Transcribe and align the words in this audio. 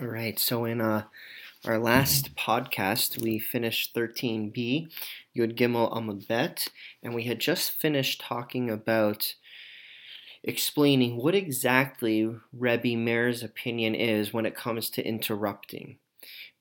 All 0.00 0.06
right, 0.06 0.38
so 0.38 0.64
in 0.64 0.80
uh, 0.80 1.04
our 1.66 1.78
last 1.78 2.34
podcast, 2.34 3.20
we 3.20 3.38
finished 3.38 3.94
13b, 3.94 4.88
Yud 5.36 5.54
Gimel 5.58 5.92
Amud 5.92 6.26
Bet, 6.26 6.68
and 7.02 7.14
we 7.14 7.24
had 7.24 7.38
just 7.38 7.72
finished 7.72 8.22
talking 8.22 8.70
about 8.70 9.34
explaining 10.42 11.18
what 11.18 11.34
exactly 11.34 12.34
Rebbe 12.50 12.96
Meir's 12.96 13.42
opinion 13.42 13.94
is 13.94 14.32
when 14.32 14.46
it 14.46 14.54
comes 14.54 14.88
to 14.90 15.06
interrupting 15.06 15.98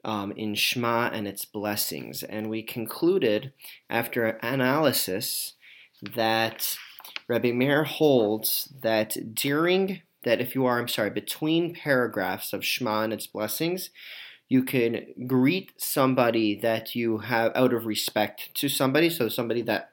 um, 0.04 0.34
in 0.34 0.54
Shema 0.54 1.10
and 1.14 1.26
its 1.26 1.46
blessings. 1.46 2.24
And 2.24 2.50
we 2.50 2.62
concluded, 2.62 3.54
after 3.90 4.26
analysis, 4.44 5.54
that 6.02 6.78
Rebbe 7.30 7.54
Meir 7.54 7.86
holds 7.86 8.68
that 8.82 9.34
during 9.34 10.02
that 10.24 10.42
if 10.42 10.56
you 10.56 10.66
are, 10.66 10.80
I'm 10.80 10.88
sorry, 10.88 11.10
between 11.10 11.74
paragraphs 11.74 12.54
of 12.54 12.66
Shema 12.66 13.04
and 13.04 13.14
its 13.14 13.28
blessings, 13.28 13.90
you 14.48 14.64
can 14.64 15.06
greet 15.28 15.71
somebody 15.78 16.60
that 16.60 16.96
you 16.96 17.20
have 17.20 17.52
out 17.56 17.74
of 17.74 17.86
respect 17.86 18.54
to 18.56 18.68
somebody, 18.68 19.10
so 19.10 19.29
somebody 19.29 19.62
that 19.62 19.92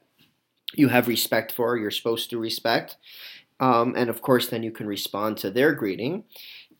you 0.75 0.89
have 0.89 1.09
respect 1.09 1.53
for, 1.53 1.77
you're 1.77 1.91
supposed 1.91 2.31
to 2.31 2.39
respect. 2.39 2.97
Um, 3.61 3.95
and 3.97 4.11
of 4.11 4.21
course, 4.21 4.49
then 4.49 4.63
you 4.63 4.71
can 4.71 4.87
respond 4.87 5.39
to 5.39 5.51
their 5.51 5.73
greeting. 5.73 6.25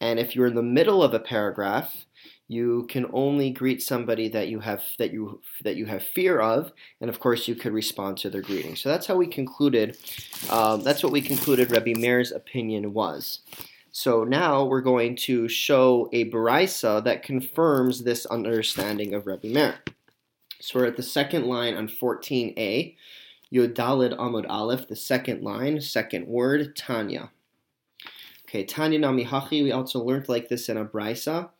And 0.01 0.19
if 0.19 0.35
you're 0.35 0.47
in 0.47 0.55
the 0.55 0.63
middle 0.63 1.03
of 1.03 1.15
a 1.15 1.21
paragraph, 1.21 2.07
you 2.49 2.87
can 2.89 3.07
only 3.13 3.51
greet 3.51 3.83
somebody 3.83 4.29
that 4.29 4.49
you 4.49 4.61
have 4.61 4.83
that 4.99 5.13
you 5.13 5.41
that 5.65 5.77
you 5.77 5.87
have 5.87 6.03
fear 6.03 6.41
of, 6.41 6.73
and 7.01 7.11
of 7.11 7.19
course 7.19 7.49
you 7.49 7.55
could 7.55 7.73
respond 7.73 8.19
to 8.19 8.31
their 8.31 8.43
greeting. 8.43 8.77
So 8.77 8.89
that's 8.89 9.07
how 9.07 9.17
we 9.17 9.27
concluded. 9.27 9.99
Um, 10.51 10.83
that's 10.83 11.03
what 11.03 11.13
we 11.13 11.21
concluded. 11.21 11.71
Rebbe 11.71 11.99
Meir's 11.99 12.31
opinion 12.31 12.93
was. 12.93 13.41
So 13.91 14.25
now 14.25 14.65
we're 14.65 14.83
going 14.83 15.17
to 15.17 15.49
show 15.49 16.09
a 16.13 16.31
brisa 16.31 17.03
that 17.03 17.23
confirms 17.23 18.05
this 18.05 18.27
understanding 18.27 19.15
of 19.15 19.27
Rebbe 19.27 19.49
Meir. 19.49 19.77
So 20.61 20.79
we're 20.79 20.87
at 20.87 20.97
the 20.97 21.03
second 21.03 21.47
line 21.47 21.75
on 21.75 21.89
14a, 21.89 22.95
Yodalid 23.53 24.17
Amud 24.19 24.47
Aleph, 24.49 24.89
the 24.89 24.97
second 24.97 25.43
line, 25.43 25.81
second 25.81 26.27
word, 26.27 26.77
Tanya. 26.77 27.31
Okay, 28.49 28.63
Tanya 28.65 29.01
Nami 29.01 29.25
Hachi, 29.25 29.65
we 29.65 29.73
also 29.73 30.01
learned 30.01 30.29
like 30.29 30.49
this 30.49 30.69
in 30.69 30.77
a 30.77 30.85
brisa. 30.85 31.51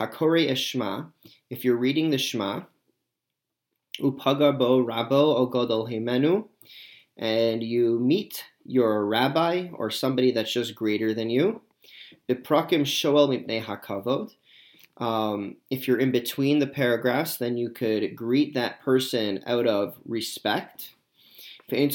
Hakore 0.00 0.50
Eshma, 0.50 1.12
if 1.48 1.64
you're 1.64 1.76
reading 1.76 2.10
the 2.10 2.18
Shema, 2.18 2.62
Upagarbo 4.00 4.84
Rabo 4.84 5.48
Ogodol 5.48 5.88
Himenu, 5.88 6.48
and 7.16 7.62
you 7.62 8.00
meet 8.00 8.46
your 8.64 9.06
rabbi 9.06 9.68
or 9.74 9.92
somebody 9.92 10.32
that's 10.32 10.52
just 10.52 10.74
greater 10.74 11.14
than 11.14 11.30
you, 11.30 11.60
Biprakim 12.28 12.82
Shoel 12.82 13.28
Mipnei 13.28 13.62
Hakavod. 13.62 14.32
Um, 14.96 15.58
if 15.70 15.86
you're 15.86 16.00
in 16.00 16.10
between 16.10 16.58
the 16.58 16.66
paragraphs, 16.66 17.36
then 17.36 17.56
you 17.56 17.70
could 17.70 18.16
greet 18.16 18.54
that 18.54 18.82
person 18.82 19.38
out 19.46 19.68
of 19.68 19.98
respect. 20.04 20.94
And 21.70 21.92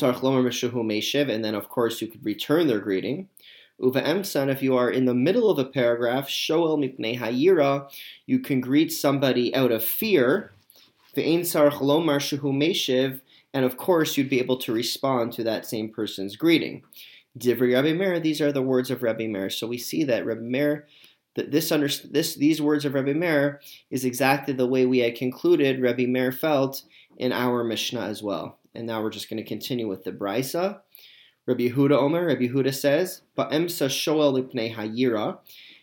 then, 1.44 1.56
of 1.56 1.70
course, 1.70 2.02
you 2.02 2.08
could 2.08 2.26
return 2.26 2.68
their 2.68 2.80
greeting. 2.80 3.28
Uva 3.80 4.02
emsan, 4.02 4.52
if 4.52 4.62
you 4.62 4.76
are 4.76 4.90
in 4.90 5.06
the 5.06 5.14
middle 5.14 5.50
of 5.50 5.58
a 5.58 5.66
paragraph, 5.66 6.28
shoel 6.28 6.78
mipnei 6.78 7.18
hayira, 7.18 7.90
you 8.26 8.40
can 8.40 8.60
greet 8.60 8.92
somebody 8.92 9.56
out 9.56 9.72
of 9.72 9.84
fear. 9.84 10.52
Ve'ein 11.16 11.42
sarach 11.42 11.80
lomar 11.80 12.20
shehu 12.20 12.54
meshiv, 12.54 13.22
and 13.54 13.66
of 13.66 13.78
course 13.78 14.18
you'd 14.18 14.30
be 14.30 14.40
able 14.40 14.58
to 14.58 14.74
respond 14.74 15.32
to 15.34 15.44
that 15.44 15.66
same 15.66 15.90
person's 15.90 16.36
greeting. 16.36 16.84
Divri 17.38 17.74
Rabbi 17.74 17.94
Meir, 17.94 18.20
these 18.20 18.42
are 18.42 18.52
the 18.52 18.62
words 18.62 18.92
of 18.92 19.02
Rabbi 19.02 19.28
Meir. 19.28 19.50
So 19.50 19.66
we 19.68 19.78
see 19.78 20.04
that 20.04 20.26
Rabbi 20.26 20.42
Meir, 20.42 20.88
that 21.36 21.52
this, 21.52 21.72
under, 21.72 21.88
this 21.88 22.36
these 22.36 22.62
words 22.62 22.86
of 22.86 22.96
Rabbi 22.96 23.14
Meir 23.14 23.62
is 23.90 24.04
exactly 24.04 24.54
the 24.54 24.68
way 24.68 24.86
we 24.86 25.00
had 25.00 25.16
concluded 25.16 25.82
Rabbi 25.82 26.06
Meir 26.06 26.32
felt 26.32 26.84
in 27.18 27.32
our 27.32 27.64
Mishnah 27.64 28.02
as 28.02 28.22
well. 28.22 28.58
And 28.76 28.88
now 28.88 29.02
we're 29.02 29.10
just 29.10 29.30
going 29.30 29.42
to 29.42 29.48
continue 29.48 29.88
with 29.88 30.04
the 30.04 30.12
Brisa. 30.12 30.82
Rabbi 31.50 31.70
Yehuda 31.70 31.98
Omer, 31.98 32.28
Rabbi 32.28 32.48
Yehuda 32.48 32.72
says, 32.72 33.24
Ba'emsa 33.36 33.90
shoel 33.90 34.32
lipnei 34.34 34.76
hayira. 34.76 35.40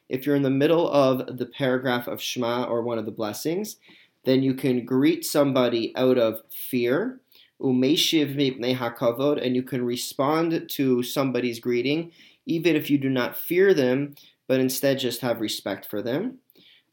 If 0.08 0.24
you're 0.24 0.36
in 0.36 0.42
the 0.42 0.48
middle 0.48 0.88
of 0.88 1.38
the 1.38 1.46
paragraph 1.46 2.06
of 2.06 2.22
Shema 2.22 2.66
or 2.66 2.82
one 2.82 2.98
of 2.98 3.04
the 3.04 3.10
blessings, 3.10 3.78
then 4.24 4.44
you 4.44 4.54
can 4.54 4.84
greet 4.84 5.26
somebody 5.26 5.92
out 5.96 6.18
of 6.18 6.42
fear, 6.52 7.18
umeshiv 7.60 8.36
mipnei 8.36 8.76
hakavod, 8.76 9.44
and 9.44 9.56
you 9.56 9.64
can 9.64 9.84
respond 9.84 10.68
to 10.68 11.02
somebody's 11.02 11.58
greeting, 11.58 12.12
even 12.46 12.76
if 12.76 12.88
you 12.88 12.96
do 12.96 13.10
not 13.10 13.36
fear 13.36 13.74
them, 13.74 14.14
but 14.46 14.60
instead 14.60 15.00
just 15.00 15.20
have 15.20 15.40
respect 15.40 15.84
for 15.84 16.00
them. 16.00 16.38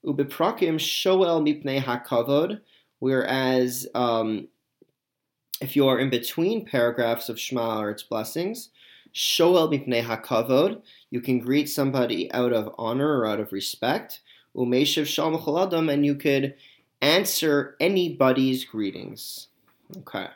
Ubeprakim 0.03 0.79
shoel 0.79 1.43
mipnei 1.43 1.79
hakavod, 1.79 2.61
whereas 2.97 3.87
um, 3.93 4.47
if 5.63 5.75
you 5.77 5.87
are 5.87 5.97
in 5.97 6.09
between 6.09 6.65
paragraphs 6.65 7.29
of 7.29 7.39
Shema 7.39 7.79
or 7.79 7.89
its 7.89 8.03
blessings, 8.03 8.69
Shoel 9.13 9.69
mipnei 9.71 10.03
hakavod, 10.03 10.81
you 11.09 11.21
can 11.21 11.39
greet 11.39 11.69
somebody 11.69 12.31
out 12.33 12.51
of 12.51 12.75
honor 12.77 13.19
or 13.19 13.25
out 13.25 13.39
of 13.39 13.53
respect. 13.53 14.19
Umeshiv 14.55 15.05
shalom 15.05 15.39
chaladam, 15.39 15.91
and 15.91 16.05
you 16.05 16.15
could 16.15 16.55
answer 17.01 17.75
anybody's 17.79 18.65
greetings. 18.65 19.47
Okay. 19.99 20.27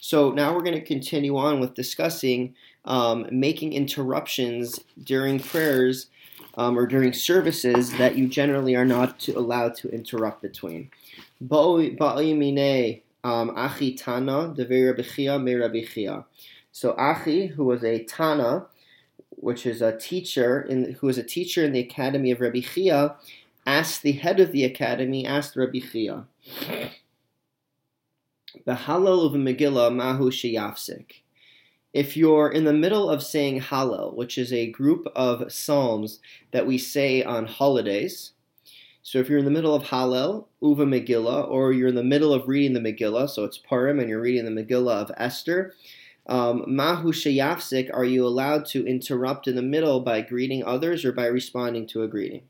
So 0.00 0.32
now 0.32 0.52
we're 0.52 0.62
going 0.62 0.74
to 0.74 0.84
continue 0.84 1.36
on 1.36 1.60
with 1.60 1.74
discussing 1.74 2.54
um, 2.84 3.26
making 3.30 3.74
interruptions 3.74 4.80
during 5.04 5.38
prayers 5.38 6.08
um, 6.54 6.76
or 6.76 6.86
during 6.86 7.12
services 7.12 7.92
that 7.98 8.16
you 8.16 8.26
generally 8.26 8.74
are 8.74 8.84
not 8.84 9.20
to, 9.20 9.38
allowed 9.38 9.76
to 9.76 9.88
interrupt 9.90 10.42
between. 10.42 10.90
Ba'imine 11.44 13.02
um, 13.24 13.52
Achi 13.56 13.94
Tana, 13.94 14.54
Rabbi 14.56 15.84
So 16.72 16.94
Achi, 16.98 17.46
who 17.46 17.64
was 17.64 17.84
a 17.84 18.04
Tana, 18.04 18.66
which 19.30 19.66
is 19.66 19.82
a 19.82 19.96
teacher, 19.96 20.62
in, 20.62 20.92
who 20.94 21.06
was 21.06 21.18
a 21.18 21.22
teacher 21.22 21.64
in 21.64 21.72
the 21.72 21.80
academy 21.80 22.30
of 22.30 22.40
Rabbi 22.40 22.60
Chia, 22.60 23.16
asked 23.66 24.02
the 24.02 24.12
head 24.12 24.40
of 24.40 24.52
the 24.52 24.64
academy, 24.64 25.26
asked 25.26 25.56
Rabbi 25.56 25.80
Chia, 25.80 26.24
the 28.64 28.74
Hallel 28.74 29.26
of 29.26 29.32
Megillah 29.32 29.94
Mahu 29.94 30.30
Sheyafsik. 30.30 31.22
If 31.92 32.16
you're 32.16 32.48
in 32.50 32.64
the 32.64 32.72
middle 32.72 33.10
of 33.10 33.22
saying 33.22 33.60
Hallel, 33.60 34.14
which 34.14 34.38
is 34.38 34.52
a 34.52 34.70
group 34.70 35.06
of 35.14 35.52
psalms 35.52 36.20
that 36.52 36.66
we 36.66 36.78
say 36.78 37.22
on 37.22 37.46
holidays, 37.46 38.32
so 39.02 39.18
if 39.18 39.28
you're 39.28 39.38
in 39.38 39.44
the 39.44 39.50
middle 39.50 39.74
of 39.74 39.84
Hallel, 39.84 40.46
Uva 40.60 40.84
Megillah, 40.84 41.50
or 41.50 41.72
you're 41.72 41.88
in 41.88 41.94
the 41.94 42.04
middle 42.04 42.32
of 42.32 42.48
reading 42.48 42.72
the 42.72 42.80
Megillah, 42.80 43.28
so 43.28 43.44
it's 43.44 43.58
Purim 43.58 43.98
and 43.98 44.08
you're 44.08 44.20
reading 44.20 44.44
the 44.44 44.62
Megillah 44.62 45.02
of 45.02 45.10
Esther, 45.16 45.74
um, 46.28 46.64
Mahu 46.68 47.12
Sheyafsik, 47.12 47.90
are 47.92 48.04
you 48.04 48.24
allowed 48.24 48.64
to 48.66 48.86
interrupt 48.86 49.48
in 49.48 49.56
the 49.56 49.62
middle 49.62 50.00
by 50.00 50.20
greeting 50.20 50.64
others 50.64 51.04
or 51.04 51.12
by 51.12 51.26
responding 51.26 51.86
to 51.88 52.02
a 52.02 52.08
greeting? 52.08 52.42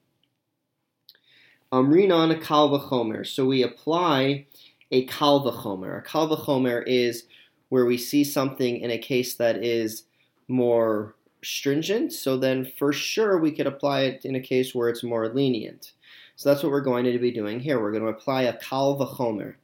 Amrinon 1.72 2.38
Kal 2.42 2.68
V'chomer. 2.68 3.26
So 3.26 3.46
we 3.46 3.62
apply 3.62 4.46
a 4.90 5.06
Kal 5.06 5.42
V'chomer. 5.42 5.98
A 5.98 6.02
Kal 6.02 6.28
V'chomer 6.28 6.84
is 6.86 7.24
where 7.70 7.86
we 7.86 7.96
see 7.96 8.24
something 8.24 8.80
in 8.80 8.90
a 8.90 8.98
case 8.98 9.34
that 9.36 9.64
is 9.64 10.04
more 10.48 11.14
stringent, 11.42 12.12
so 12.12 12.36
then 12.36 12.70
for 12.78 12.92
sure 12.92 13.38
we 13.38 13.50
could 13.50 13.66
apply 13.66 14.02
it 14.02 14.26
in 14.26 14.34
a 14.34 14.40
case 14.40 14.74
where 14.74 14.90
it's 14.90 15.02
more 15.02 15.28
lenient. 15.30 15.92
So 16.36 16.48
that's 16.48 16.62
what 16.62 16.72
we're 16.72 16.80
going 16.80 17.04
to 17.04 17.18
be 17.18 17.30
doing 17.30 17.60
here. 17.60 17.80
We're 17.80 17.92
going 17.92 18.02
to 18.04 18.08
apply 18.08 18.42
a 18.42 18.56
kal 18.56 18.98
v'chomer. 18.98 19.54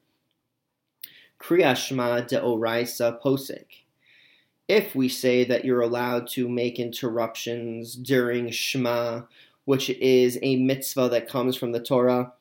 Kriyashma 1.40 2.26
de 2.26 2.40
oraisa 2.40 3.20
posek. 3.22 3.66
If 4.66 4.94
we 4.94 5.08
say 5.08 5.44
that 5.44 5.64
you're 5.64 5.80
allowed 5.80 6.28
to 6.28 6.48
make 6.48 6.78
interruptions 6.78 7.94
during 7.94 8.50
Shema, 8.50 9.22
which 9.64 9.88
is 9.90 10.38
a 10.42 10.56
mitzvah 10.56 11.08
that 11.08 11.28
comes 11.28 11.56
from 11.56 11.72
the 11.72 11.80
Torah, 11.80 12.32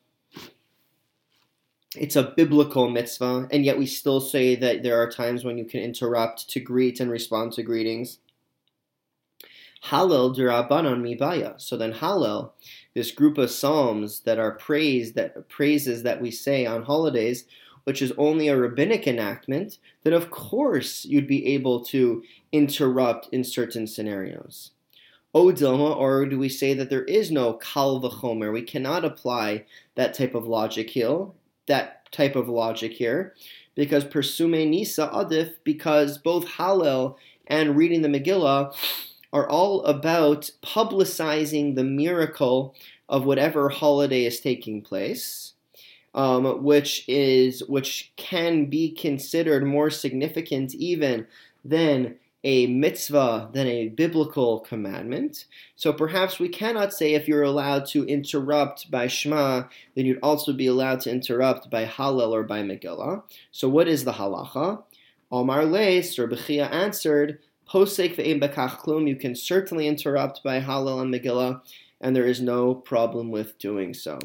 it's 1.95 2.15
a 2.15 2.33
biblical 2.35 2.89
mitzvah, 2.89 3.47
and 3.49 3.63
yet 3.63 3.77
we 3.77 3.85
still 3.85 4.19
say 4.19 4.55
that 4.55 4.83
there 4.83 5.01
are 5.01 5.09
times 5.09 5.45
when 5.45 5.57
you 5.57 5.65
can 5.65 5.79
interrupt 5.79 6.49
to 6.49 6.59
greet 6.59 6.99
and 6.99 7.09
respond 7.09 7.53
to 7.53 7.63
greetings. 7.63 8.19
Hallel 9.89 10.35
durabanan 10.35 11.01
mibaya. 11.01 11.59
So 11.61 11.77
then 11.77 11.93
Hallel, 11.93 12.51
this 12.93 13.11
group 13.11 13.37
of 13.37 13.51
psalms 13.51 14.21
that 14.21 14.39
are 14.39 14.51
praised, 14.51 15.15
that 15.15 15.47
praises 15.49 16.03
that 16.03 16.21
we 16.21 16.31
say 16.31 16.65
on 16.65 16.83
holidays, 16.83 17.45
which 17.85 18.01
is 18.01 18.11
only 18.17 18.49
a 18.49 18.57
rabbinic 18.57 19.07
enactment, 19.07 19.77
then 20.03 20.11
of 20.13 20.29
course 20.29 21.05
you'd 21.05 21.27
be 21.27 21.45
able 21.53 21.85
to 21.85 22.21
interrupt 22.51 23.29
in 23.31 23.43
certain 23.43 23.87
scenarios. 23.87 24.71
O 25.33 25.45
Dilma, 25.45 25.95
or 25.95 26.25
do 26.25 26.37
we 26.37 26.49
say 26.49 26.73
that 26.73 26.89
there 26.89 27.03
is 27.03 27.31
no 27.31 27.53
kal 27.53 28.01
v'chomer? 28.01 28.51
We 28.51 28.63
cannot 28.63 29.05
apply 29.05 29.65
that 29.95 30.13
type 30.13 30.35
of 30.35 30.47
logic 30.47 30.89
here, 30.89 31.27
that 31.67 32.11
type 32.11 32.35
of 32.35 32.49
logic 32.49 32.93
here, 32.93 33.33
because 33.75 34.03
persume 34.03 34.51
nisa 34.51 35.09
adif, 35.13 35.55
because 35.63 36.17
both 36.17 36.45
Hallel 36.45 37.15
and 37.45 37.77
reading 37.77 38.01
the 38.01 38.09
Megillah 38.09 38.73
are 39.33 39.47
all 39.47 39.83
about 39.83 40.49
publicizing 40.63 41.75
the 41.75 41.83
miracle 41.83 42.75
of 43.09 43.25
whatever 43.25 43.69
holiday 43.69 44.25
is 44.25 44.39
taking 44.39 44.81
place, 44.81 45.53
um, 46.13 46.63
which 46.63 47.07
is 47.07 47.63
which 47.67 48.11
can 48.15 48.65
be 48.65 48.91
considered 48.91 49.65
more 49.65 49.89
significant 49.89 50.73
even 50.75 51.27
than 51.63 52.15
a 52.43 52.67
mitzvah 52.67 53.49
than 53.51 53.67
a 53.67 53.89
biblical 53.89 54.59
commandment. 54.61 55.45
So 55.75 55.91
perhaps 55.91 56.39
we 56.39 56.47
cannot 56.47 56.93
say 56.93 57.13
if 57.13 57.27
you're 57.27 57.43
allowed 57.43 57.85
to 57.87 58.05
interrupt 58.05 58.89
by 58.89 59.07
Shema, 59.07 59.63
then 59.95 60.05
you'd 60.05 60.19
also 60.23 60.53
be 60.53 60.67
allowed 60.67 61.01
to 61.01 61.11
interrupt 61.11 61.69
by 61.69 61.85
Hallel 61.85 62.31
or 62.31 62.43
by 62.43 62.61
Megillah. 62.61 63.23
So 63.51 63.67
what 63.67 63.87
is 63.87 64.05
the 64.05 64.13
halacha? 64.13 64.83
Omar 65.29 65.65
Leis, 65.65 66.17
or 66.17 66.27
Bechia 66.27 66.71
answered, 66.71 67.39
Posek 67.69 68.15
ve'im 68.15 68.41
bekach 68.41 69.07
you 69.07 69.15
can 69.15 69.35
certainly 69.35 69.87
interrupt 69.87 70.41
by 70.41 70.61
Hallel 70.61 71.01
and 71.01 71.13
Megillah, 71.13 71.61
and 71.99 72.15
there 72.15 72.25
is 72.25 72.41
no 72.41 72.73
problem 72.73 73.29
with 73.29 73.57
doing 73.57 73.93
so. 73.93 74.19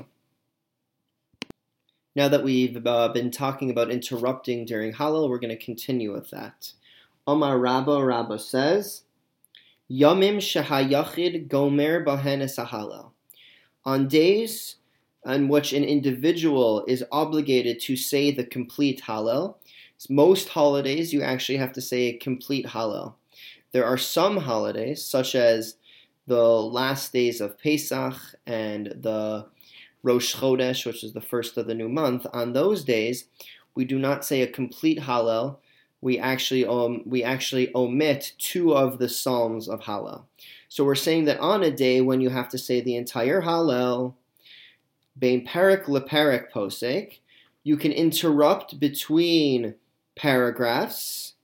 Now 2.15 2.29
that 2.29 2.45
we've 2.45 2.87
uh, 2.87 3.09
been 3.09 3.31
talking 3.31 3.71
about 3.71 3.91
interrupting 3.91 4.65
during 4.65 4.93
Hallel, 4.93 5.29
we're 5.29 5.39
going 5.39 5.57
to 5.57 5.65
continue 5.65 6.13
with 6.13 6.31
that. 6.31 6.73
Omar 7.27 7.59
Rabba 7.59 8.05
Rabba 8.05 8.39
says, 8.39 9.03
Yomim 9.91 10.37
Shahayachid 10.37 11.49
Gomer 11.49 12.05
Bahen 12.05 12.43
Hallel. 12.43 13.11
On 13.85 14.07
days 14.07 14.77
on 15.25 15.49
which 15.49 15.73
an 15.73 15.85
individual 15.85 16.85
is 16.87 17.05
obligated 17.11 17.81
to 17.81 17.97
say 17.97 18.31
the 18.31 18.45
complete 18.45 19.03
Hallel, 19.03 19.57
most 20.09 20.49
holidays 20.51 21.13
you 21.13 21.23
actually 21.23 21.59
have 21.59 21.73
to 21.73 21.81
say 21.81 22.03
a 22.03 22.13
complete 22.19 22.67
Hallel. 22.67 23.15
There 23.73 23.85
are 23.85 23.99
some 23.99 24.37
holidays, 24.37 25.05
such 25.05 25.35
as 25.35 25.77
the 26.27 26.43
last 26.43 27.13
days 27.13 27.41
of 27.41 27.59
Pesach 27.59 28.15
and 28.47 28.87
the 28.87 29.47
Rosh 30.03 30.35
Chodesh, 30.37 30.85
which 30.85 31.03
is 31.03 31.13
the 31.13 31.21
first 31.21 31.57
of 31.57 31.67
the 31.67 31.75
new 31.75 31.89
month. 31.89 32.27
On 32.33 32.53
those 32.53 32.85
days, 32.85 33.25
we 33.75 33.85
do 33.85 33.99
not 33.99 34.25
say 34.25 34.43
a 34.43 34.47
complete 34.47 35.01
Hallel. 35.01 35.59
We 36.01 36.19
actually 36.19 36.67
um, 36.67 37.03
we 37.07 37.23
actually 37.23 37.71
omit 37.75 38.33
two 38.39 38.75
of 38.75 38.99
the 38.99 39.09
psalms 39.09 39.69
of 39.69 39.81
Hallel. 39.81 40.25
So 40.69 40.85
we're 40.85 40.95
saying 40.95 41.27
that 41.27 41.39
on 41.39 41.63
a 41.63 41.71
day 41.71 42.01
when 42.01 42.21
you 42.21 42.31
have 42.31 42.49
to 42.51 42.59
say 42.59 42.81
the 42.81 42.97
entire 42.97 43.43
Hallel, 43.43 44.15
bein 45.19 45.47
parak 45.47 45.85
leparak 45.85 46.51
posek, 46.51 47.21
you 47.63 47.77
can 47.77 47.93
interrupt 47.93 48.81
between 48.81 49.77
paragraphs. 50.17 51.35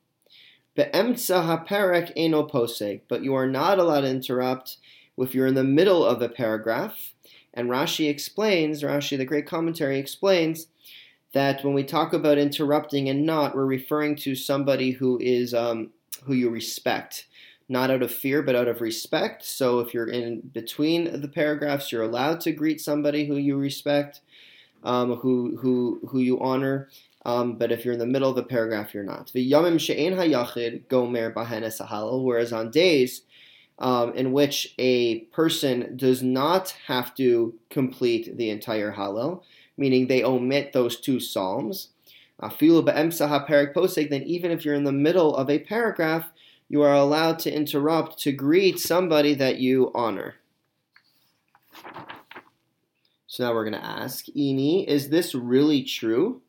Be'emtza 0.79 1.43
haparak 1.43 2.13
eno 2.15 2.47
posek, 2.47 3.01
but 3.09 3.25
you 3.25 3.35
are 3.35 3.49
not 3.49 3.81
allowed 3.81 4.03
to 4.03 4.11
interrupt 4.11 4.77
if 5.19 5.35
you're 5.35 5.49
in 5.49 5.57
the 5.57 5.65
middle 5.65 6.05
of 6.05 6.23
a 6.23 6.29
paragraph. 6.29 7.15
And 7.53 7.69
Rashi 7.69 8.09
explains, 8.09 8.85
Rashi, 8.85 9.19
the 9.19 9.25
great 9.25 9.45
commentary, 9.45 9.99
explains 9.99 10.69
that 11.33 11.65
when 11.65 11.75
we 11.75 11.83
talk 11.83 12.13
about 12.13 12.39
interrupting 12.39 13.09
and 13.09 13.27
not, 13.27 13.57
we're 13.57 13.67
referring 13.67 14.15
to 14.19 14.37
somebody 14.37 14.93
who 14.93 15.19
is 15.21 15.53
um, 15.53 15.91
who 16.27 16.35
you 16.35 16.49
respect, 16.49 17.27
not 17.69 17.91
out 17.91 18.05
of 18.05 18.15
fear, 18.15 18.41
but 18.41 18.55
out 18.55 18.69
of 18.69 18.81
respect. 18.81 19.45
So 19.45 19.81
if 19.81 19.93
you're 19.93 20.07
in 20.07 20.43
between 20.55 21.21
the 21.21 21.27
paragraphs, 21.27 21.91
you're 21.91 22.05
allowed 22.05 22.41
to 22.43 22.53
greet 22.53 22.81
somebody 22.81 23.27
who 23.27 23.35
you 23.35 23.57
respect, 23.57 24.21
um, 24.85 25.17
who 25.17 25.57
who 25.61 25.99
who 26.09 26.21
you 26.21 26.39
honor. 26.41 26.89
Um, 27.29 27.57
but 27.57 27.71
if 27.71 27.85
you're 27.85 27.93
in 27.93 28.01
the 28.01 28.07
middle 28.07 28.31
of 28.31 28.37
the 28.37 28.43
paragraph, 28.43 28.95
you're 28.95 29.05
not. 29.05 29.31
The 29.35 29.53
yamim 29.53 29.79
she'en 29.79 30.15
hayachid 30.15 30.89
gomer 30.89 31.31
bahenes 31.31 31.79
Hallel. 31.79 32.25
Whereas 32.25 32.55
on 32.55 32.71
days 32.71 33.21
um, 33.79 34.15
in 34.15 34.33
which 34.33 34.75
a 34.79 35.19
person 35.27 35.95
does 35.95 36.23
not 36.23 36.71
have 36.87 37.15
to 37.17 37.55
complete 37.69 38.39
the 38.39 38.49
entire 38.49 38.93
Hallel, 38.93 39.43
meaning 39.77 40.07
they 40.07 40.25
omit 40.25 40.73
those 40.73 40.99
two 40.99 41.21
psalms. 41.21 41.89
posek, 42.41 44.09
then 44.09 44.23
even 44.23 44.51
if 44.51 44.65
you're 44.65 44.75
in 44.75 44.85
the 44.85 44.93
middle 44.93 45.37
of 45.37 45.51
a 45.51 45.59
paragraph, 45.59 46.31
you 46.71 46.81
are 46.81 46.95
allowed 46.95 47.39
to 47.41 47.55
interrupt 47.55 48.19
to 48.21 48.33
greet 48.33 48.79
somebody 48.79 49.35
that 49.35 49.59
you 49.59 49.93
honor. 49.95 50.37
So 53.27 53.45
now 53.45 53.53
we're 53.53 53.69
going 53.69 53.83
to 53.83 53.87
ask, 53.87 54.25
Ini, 54.35 54.87
is 54.87 55.11
this 55.11 55.35
really 55.35 55.83
true? 55.83 56.41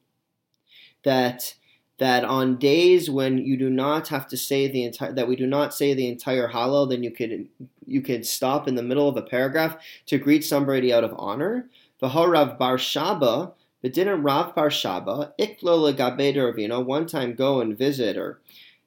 That 1.03 1.55
that 1.99 2.23
on 2.23 2.55
days 2.57 3.09
when 3.09 3.37
you 3.37 3.57
do 3.57 3.69
not 3.69 4.07
have 4.07 4.27
to 4.29 4.37
say 4.37 4.67
the 4.67 4.83
entire 4.83 5.11
that 5.13 5.27
we 5.27 5.35
do 5.35 5.45
not 5.45 5.73
say 5.73 5.93
the 5.93 6.07
entire 6.07 6.49
Hallel, 6.49 6.89
then 6.89 7.03
you 7.03 7.11
could 7.11 7.47
you 7.85 8.01
could 8.01 8.25
stop 8.25 8.67
in 8.67 8.75
the 8.75 8.83
middle 8.83 9.07
of 9.07 9.17
a 9.17 9.21
paragraph 9.21 9.77
to 10.07 10.17
greet 10.17 10.43
somebody 10.43 10.91
out 10.91 11.03
of 11.03 11.13
honor. 11.17 11.69
V'harav 12.01 12.57
bar 12.57 12.77
Shaba, 12.77 13.53
but 13.81 13.93
didn't 13.93 14.23
Rav 14.23 14.55
bar 14.55 14.69
Shaba 14.69 15.33
iklo 15.37 15.93
legabe 15.93 16.33
Ravina 16.35 16.83
one 16.83 17.05
time 17.05 17.35
go 17.35 17.59
and 17.59 17.77
visit 17.77 18.17
or 18.17 18.39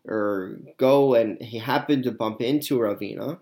or 0.05 0.59
go 0.79 1.15
and 1.15 1.41
he 1.41 1.59
happened 1.59 2.05
to 2.05 2.11
bump 2.11 2.41
into 2.41 2.79
Ravina. 2.79 3.39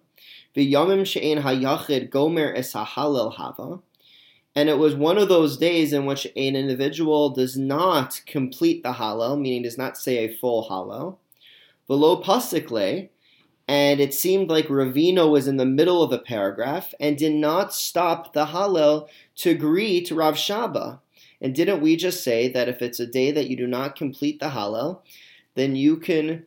V'yamim 0.56 1.06
she'en 1.06 1.42
hayachid 1.42 2.10
gomer 2.10 2.52
es 2.54 2.72
ha'halel 2.72 3.32
hava 3.34 3.80
and 4.56 4.68
it 4.68 4.78
was 4.78 4.94
one 4.94 5.18
of 5.18 5.28
those 5.28 5.56
days 5.56 5.92
in 5.92 6.06
which 6.06 6.26
an 6.36 6.56
individual 6.56 7.30
does 7.30 7.56
not 7.56 8.20
complete 8.26 8.82
the 8.82 8.94
Hallel, 8.94 9.40
meaning 9.40 9.62
does 9.62 9.78
not 9.78 9.96
say 9.96 10.18
a 10.18 10.34
full 10.34 10.68
Hallel. 10.68 11.18
Below 11.86 12.20
Pasikle, 12.22 13.08
and 13.68 14.00
it 14.00 14.12
seemed 14.12 14.50
like 14.50 14.66
Ravina 14.66 15.30
was 15.30 15.46
in 15.46 15.56
the 15.56 15.64
middle 15.64 16.02
of 16.02 16.12
a 16.12 16.18
paragraph 16.18 16.92
and 16.98 17.16
did 17.16 17.32
not 17.32 17.72
stop 17.72 18.32
the 18.32 18.46
Hallel 18.46 19.08
to 19.36 19.54
greet 19.54 20.10
Rav 20.10 20.34
Shaba. 20.34 20.98
And 21.40 21.54
didn't 21.54 21.80
we 21.80 21.94
just 21.94 22.24
say 22.24 22.48
that 22.48 22.68
if 22.68 22.82
it's 22.82 22.98
a 22.98 23.06
day 23.06 23.30
that 23.30 23.48
you 23.48 23.56
do 23.56 23.68
not 23.68 23.94
complete 23.94 24.40
the 24.40 24.50
Hallel, 24.50 25.02
then 25.54 25.76
you 25.76 25.96
can 25.96 26.46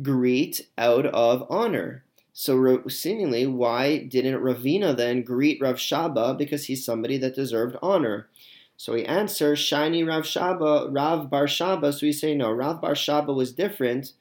greet 0.00 0.66
out 0.78 1.04
of 1.06 1.46
honor? 1.50 2.04
So 2.32 2.82
seemingly, 2.88 3.46
why 3.46 3.98
didn't 3.98 4.40
Ravina 4.40 4.96
then 4.96 5.22
greet 5.22 5.60
Rav 5.60 5.76
Shaba 5.76 6.36
because 6.36 6.64
he's 6.64 6.84
somebody 6.84 7.18
that 7.18 7.34
deserved 7.34 7.76
honor? 7.82 8.28
So 8.76 8.94
he 8.94 9.04
answers, 9.04 9.58
Shiny 9.58 10.02
Rav 10.02 10.24
Shaba, 10.24 10.88
Rav 10.90 11.28
Bar 11.28 11.44
Shaba. 11.44 11.92
So 11.92 12.06
we 12.06 12.12
say, 12.12 12.34
no, 12.34 12.50
Rav 12.50 12.80
Bar 12.80 12.94
Shaba 12.94 13.34
was 13.34 13.52
different. 13.52 14.12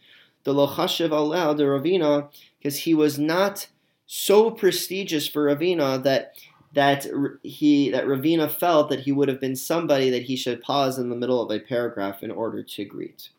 The 0.44 0.54
Lochashiv 0.54 1.10
Alel, 1.10 1.56
the 1.56 1.64
Ravina, 1.64 2.30
because 2.60 2.80
he 2.80 2.94
was 2.94 3.18
not 3.18 3.68
so 4.06 4.52
prestigious 4.52 5.28
for 5.28 5.46
Ravina 5.46 6.04
that 6.04 6.36
that 6.74 7.06
he 7.44 7.90
that 7.92 8.06
Ravina 8.06 8.50
felt 8.50 8.90
that 8.90 9.02
he 9.02 9.12
would 9.12 9.28
have 9.28 9.42
been 9.42 9.56
somebody 9.56 10.10
that 10.10 10.24
he 10.24 10.36
should 10.36 10.62
pause 10.62 10.98
in 10.98 11.10
the 11.10 11.16
middle 11.16 11.42
of 11.42 11.52
a 11.52 11.60
paragraph 11.60 12.24
in 12.24 12.32
order 12.32 12.64
to 12.64 12.86
greet. 12.86 13.30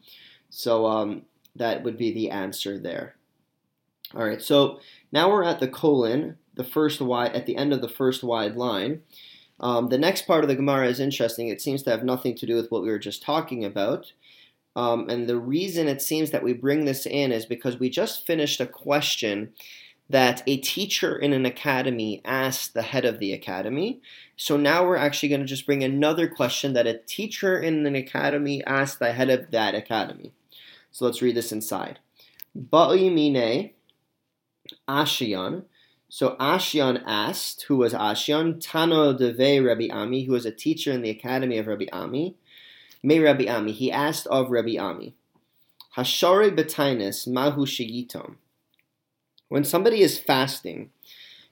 So 0.51 0.87
um, 0.87 1.23
that 1.57 1.83
would 1.83 1.97
be 1.97 2.13
the 2.13 2.31
answer 2.31 2.79
there. 2.79 3.17
All 4.15 4.27
right, 4.27 4.43
so 4.43 4.81
now 5.11 5.31
we're 5.31 5.45
at 5.45 5.61
the 5.61 5.69
colon, 5.69 6.37
the 6.55 6.65
first 6.65 7.01
wide 7.01 7.33
at 7.35 7.47
the 7.47 7.57
end 7.57 7.73
of 7.73 7.81
the 7.81 7.89
first 7.89 8.23
wide 8.23 8.57
line. 8.57 9.03
Um, 9.59 9.89
the 9.89 9.99
next 9.99 10.27
part 10.27 10.45
of 10.45 10.49
the 10.49 10.57
Gemara 10.57 10.89
is 10.89 11.01
interesting. 11.01 11.49
It 11.49 11.63
seems 11.63 11.83
to 11.85 11.91
have 11.91 12.05
nothing 12.05 12.35
to 12.37 12.47
do 12.47 12.57
with 12.57 12.71
what 12.71 12.83
we 12.83 12.91
were 12.91 12.99
just 12.99 13.23
talking 13.23 13.65
about. 13.65 14.13
Um, 14.75 15.09
and 15.09 15.29
the 15.29 15.39
reason 15.39 15.89
it 15.89 16.03
seems 16.03 16.31
that 16.31 16.43
we 16.43 16.53
bring 16.53 16.85
this 16.85 17.07
in 17.07 17.33
is 17.33 17.47
because 17.47 17.79
we 17.79 17.89
just 17.89 18.27
finished 18.27 18.61
a 18.61 18.67
question 18.67 19.53
that 20.11 20.43
a 20.47 20.59
teacher 20.59 21.17
in 21.17 21.33
an 21.33 21.47
academy 21.47 22.21
asked 22.25 22.75
the 22.75 22.83
head 22.83 23.05
of 23.05 23.19
the 23.19 23.33
academy. 23.33 24.01
So 24.37 24.57
now 24.57 24.85
we're 24.87 24.97
actually 24.97 25.31
going 25.31 25.41
to 25.41 25.47
just 25.47 25.65
bring 25.65 25.85
another 25.85 26.29
question 26.29 26.75
that 26.75 26.87
a 26.87 26.99
teacher 26.99 27.59
in 27.59 27.87
an 27.87 27.95
academy 27.95 28.63
asked 28.65 28.99
the 28.99 29.13
head 29.13 29.31
of 29.31 29.51
that 29.53 29.75
academy. 29.75 30.33
So 30.91 31.07
let's 31.07 31.23
read 31.23 31.37
this 31.37 31.53
inside. 31.53 32.01
Ba'imine 32.59 33.73
Ashion. 34.89 35.65
So 36.09 36.37
Ashion 36.39 37.03
asked, 37.07 37.63
who 37.69 37.79
was 37.79 37.95
Ashion? 37.95 38.55
Tano 38.55 39.17
Deve 39.17 39.65
Rabbi 39.65 39.89
Ami, 39.91 40.25
who 40.25 40.33
was 40.33 40.45
a 40.45 40.53
teacher 40.53 40.93
in 40.93 41.03
the 41.03 41.11
academy 41.11 41.59
of 41.59 41.67
Rabbi 41.67 41.87
Ami. 41.93 42.37
May 43.03 43.19
Rabbi 43.19 43.47
Ami. 43.47 43.73
He 43.73 43.91
asked 43.91 44.27
of 44.27 44.51
Rabbi 44.51 44.77
Ami. 44.77 45.15
Hashore 45.97 46.51
betainis 46.51 47.27
mahu 47.27 47.67
shigitom. 47.67 48.37
When 49.49 49.65
somebody 49.65 50.01
is 50.01 50.19
fasting, 50.19 50.91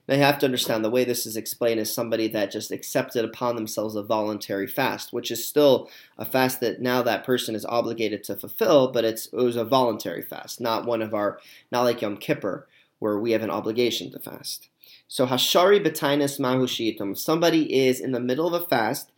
they 0.07 0.17
have 0.17 0.39
to 0.39 0.45
understand 0.45 0.83
the 0.83 0.89
way 0.89 1.05
this 1.05 1.25
is 1.25 1.37
explained 1.37 1.79
is 1.79 1.93
somebody 1.93 2.27
that 2.29 2.51
just 2.51 2.71
accepted 2.71 3.23
upon 3.23 3.55
themselves 3.55 3.95
a 3.95 4.03
voluntary 4.03 4.67
fast, 4.67 5.13
which 5.13 5.31
is 5.31 5.45
still 5.45 5.89
a 6.17 6.25
fast 6.25 6.59
that 6.59 6.81
now 6.81 7.01
that 7.03 7.23
person 7.23 7.55
is 7.55 7.65
obligated 7.65 8.23
to 8.25 8.35
fulfill, 8.35 8.91
but 8.91 9.05
it's 9.05 9.27
it 9.27 9.35
was 9.35 9.55
a 9.55 9.63
voluntary 9.63 10.21
fast, 10.21 10.59
not 10.59 10.85
one 10.85 11.01
of 11.01 11.13
our 11.13 11.39
not 11.71 11.83
like 11.83 12.01
Yom 12.01 12.17
Kippur, 12.17 12.67
where 13.01 13.19
we 13.19 13.31
have 13.31 13.41
an 13.41 13.49
obligation 13.49 14.11
to 14.11 14.19
fast. 14.19 14.69
So 15.07 15.25
hashari 15.25 15.85
betainis 15.85 16.39
mahushitum. 16.39 17.17
Somebody 17.17 17.85
is 17.85 17.99
in 17.99 18.11
the 18.11 18.19
middle 18.19 18.47
of 18.47 18.61
a 18.61 18.65
fast. 18.65 19.11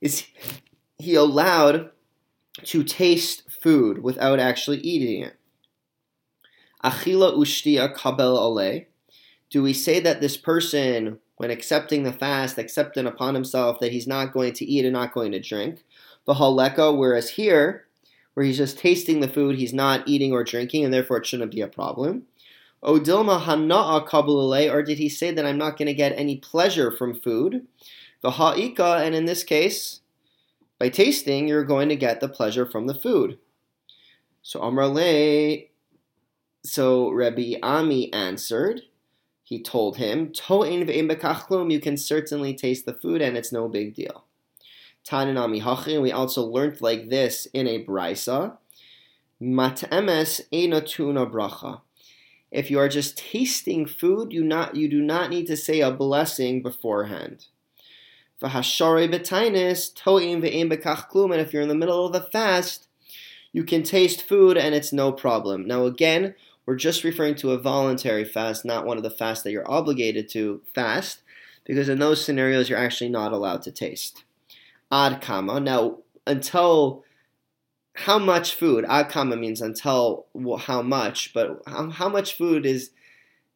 Is 0.00 0.26
he 0.98 1.14
allowed 1.14 1.90
to 2.64 2.84
taste 2.84 3.50
food 3.50 4.02
without 4.02 4.38
actually 4.38 4.78
eating 4.78 5.22
it? 5.22 5.36
Achila 6.84 7.36
ushtia 7.36 7.96
kabel 7.96 8.38
ole. 8.38 8.86
Do 9.50 9.62
we 9.62 9.72
say 9.72 9.98
that 10.00 10.20
this 10.20 10.36
person 10.36 11.18
when 11.40 11.50
accepting 11.50 12.02
the 12.02 12.12
fast, 12.12 12.58
accepting 12.58 13.06
upon 13.06 13.34
himself 13.34 13.80
that 13.80 13.92
he's 13.92 14.06
not 14.06 14.30
going 14.30 14.52
to 14.52 14.66
eat 14.66 14.84
and 14.84 14.92
not 14.92 15.14
going 15.14 15.32
to 15.32 15.40
drink. 15.40 15.82
The 16.26 16.34
haleka, 16.34 16.94
whereas 16.94 17.30
here, 17.30 17.86
where 18.34 18.44
he's 18.44 18.58
just 18.58 18.76
tasting 18.76 19.20
the 19.20 19.28
food, 19.28 19.56
he's 19.56 19.72
not 19.72 20.06
eating 20.06 20.34
or 20.34 20.44
drinking, 20.44 20.84
and 20.84 20.92
therefore 20.92 21.16
it 21.16 21.24
shouldn't 21.24 21.52
be 21.52 21.62
a 21.62 21.66
problem. 21.66 22.24
Odilma 22.82 23.42
hana'a 23.42 24.06
kabulale, 24.08 24.72
or 24.72 24.82
did 24.82 24.98
he 24.98 25.08
say 25.08 25.30
that 25.32 25.44
I'm 25.44 25.58
not 25.58 25.76
going 25.76 25.86
to 25.86 25.94
get 25.94 26.12
any 26.16 26.36
pleasure 26.36 26.90
from 26.90 27.14
food? 27.14 27.66
The 28.22 28.32
ha'ika, 28.32 29.02
and 29.04 29.14
in 29.14 29.26
this 29.26 29.44
case, 29.44 30.00
by 30.78 30.88
tasting, 30.88 31.46
you're 31.46 31.64
going 31.64 31.90
to 31.90 31.96
get 31.96 32.20
the 32.20 32.28
pleasure 32.28 32.64
from 32.64 32.86
the 32.86 32.94
food. 32.94 33.38
So 34.42 34.60
Amrale, 34.60 35.68
so 36.64 37.10
Rabbi 37.10 37.54
Ami 37.62 38.12
answered, 38.12 38.82
he 39.42 39.62
told 39.62 39.96
him, 39.96 40.32
To'in 40.32 40.86
ve'im 40.86 41.72
you 41.72 41.80
can 41.80 41.96
certainly 41.96 42.54
taste 42.54 42.86
the 42.86 42.94
food 42.94 43.20
and 43.20 43.36
it's 43.36 43.52
no 43.52 43.68
big 43.68 43.94
deal. 43.94 44.24
Tananami 45.04 45.62
hachin, 45.62 46.00
we 46.00 46.12
also 46.12 46.44
learned 46.44 46.80
like 46.80 47.10
this 47.10 47.46
in 47.52 47.66
a 47.66 47.84
brisa, 47.84 48.56
Matemes 49.42 50.40
enatuna 50.52 51.30
bracha. 51.30 51.80
If 52.50 52.70
you 52.70 52.78
are 52.78 52.88
just 52.88 53.16
tasting 53.16 53.86
food, 53.86 54.32
you 54.32 54.42
not 54.42 54.74
you 54.76 54.88
do 54.88 55.00
not 55.00 55.30
need 55.30 55.46
to 55.46 55.56
say 55.56 55.80
a 55.80 55.90
blessing 55.90 56.62
beforehand. 56.62 57.46
And 58.42 58.52
if 58.54 58.72
you're 61.52 61.62
in 61.62 61.68
the 61.68 61.74
middle 61.74 62.06
of 62.06 62.12
the 62.12 62.28
fast, 62.32 62.88
you 63.52 63.64
can 63.64 63.82
taste 63.82 64.22
food 64.22 64.56
and 64.56 64.74
it's 64.74 64.92
no 64.92 65.12
problem. 65.12 65.66
Now 65.66 65.84
again, 65.84 66.34
we're 66.66 66.76
just 66.76 67.04
referring 67.04 67.34
to 67.36 67.52
a 67.52 67.58
voluntary 67.58 68.24
fast, 68.24 68.64
not 68.64 68.86
one 68.86 68.96
of 68.96 69.02
the 69.02 69.10
fasts 69.10 69.44
that 69.44 69.52
you're 69.52 69.70
obligated 69.70 70.28
to 70.30 70.62
fast, 70.74 71.22
because 71.64 71.88
in 71.88 71.98
those 71.98 72.24
scenarios 72.24 72.68
you're 72.68 72.78
actually 72.78 73.10
not 73.10 73.32
allowed 73.32 73.62
to 73.62 73.72
taste. 73.72 74.24
Ad 74.90 75.20
kama. 75.20 75.60
Now, 75.60 75.98
until 76.26 77.04
how 78.00 78.18
much 78.18 78.54
food? 78.54 78.86
Akama 78.86 79.38
means 79.38 79.60
until 79.60 80.26
how 80.60 80.80
much, 80.80 81.34
but 81.34 81.62
how, 81.66 82.08
much 82.08 82.36
food 82.36 82.64
is 82.64 82.90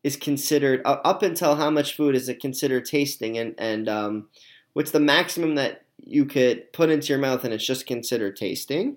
is 0.03 0.17
considered 0.17 0.83
up 0.85 1.23
until 1.23 1.57
how 1.57 1.71
much 1.71 1.97
food 1.97 2.15
is 2.15 2.29
it 2.29 2.41
considered 2.41 2.85
tasting 2.85 3.39
and 3.39 3.55
and 3.57 3.89
um, 3.89 4.29
what's 4.75 4.91
the 4.91 5.01
maximum 5.01 5.55
that 5.55 5.85
you 6.05 6.27
could 6.27 6.71
put 6.75 6.91
into 6.91 7.09
your 7.09 7.19
mouth 7.19 7.43
and 7.45 7.55
it's 7.55 7.67
just 7.67 7.87
considered 7.87 8.37
tasting. 8.37 8.97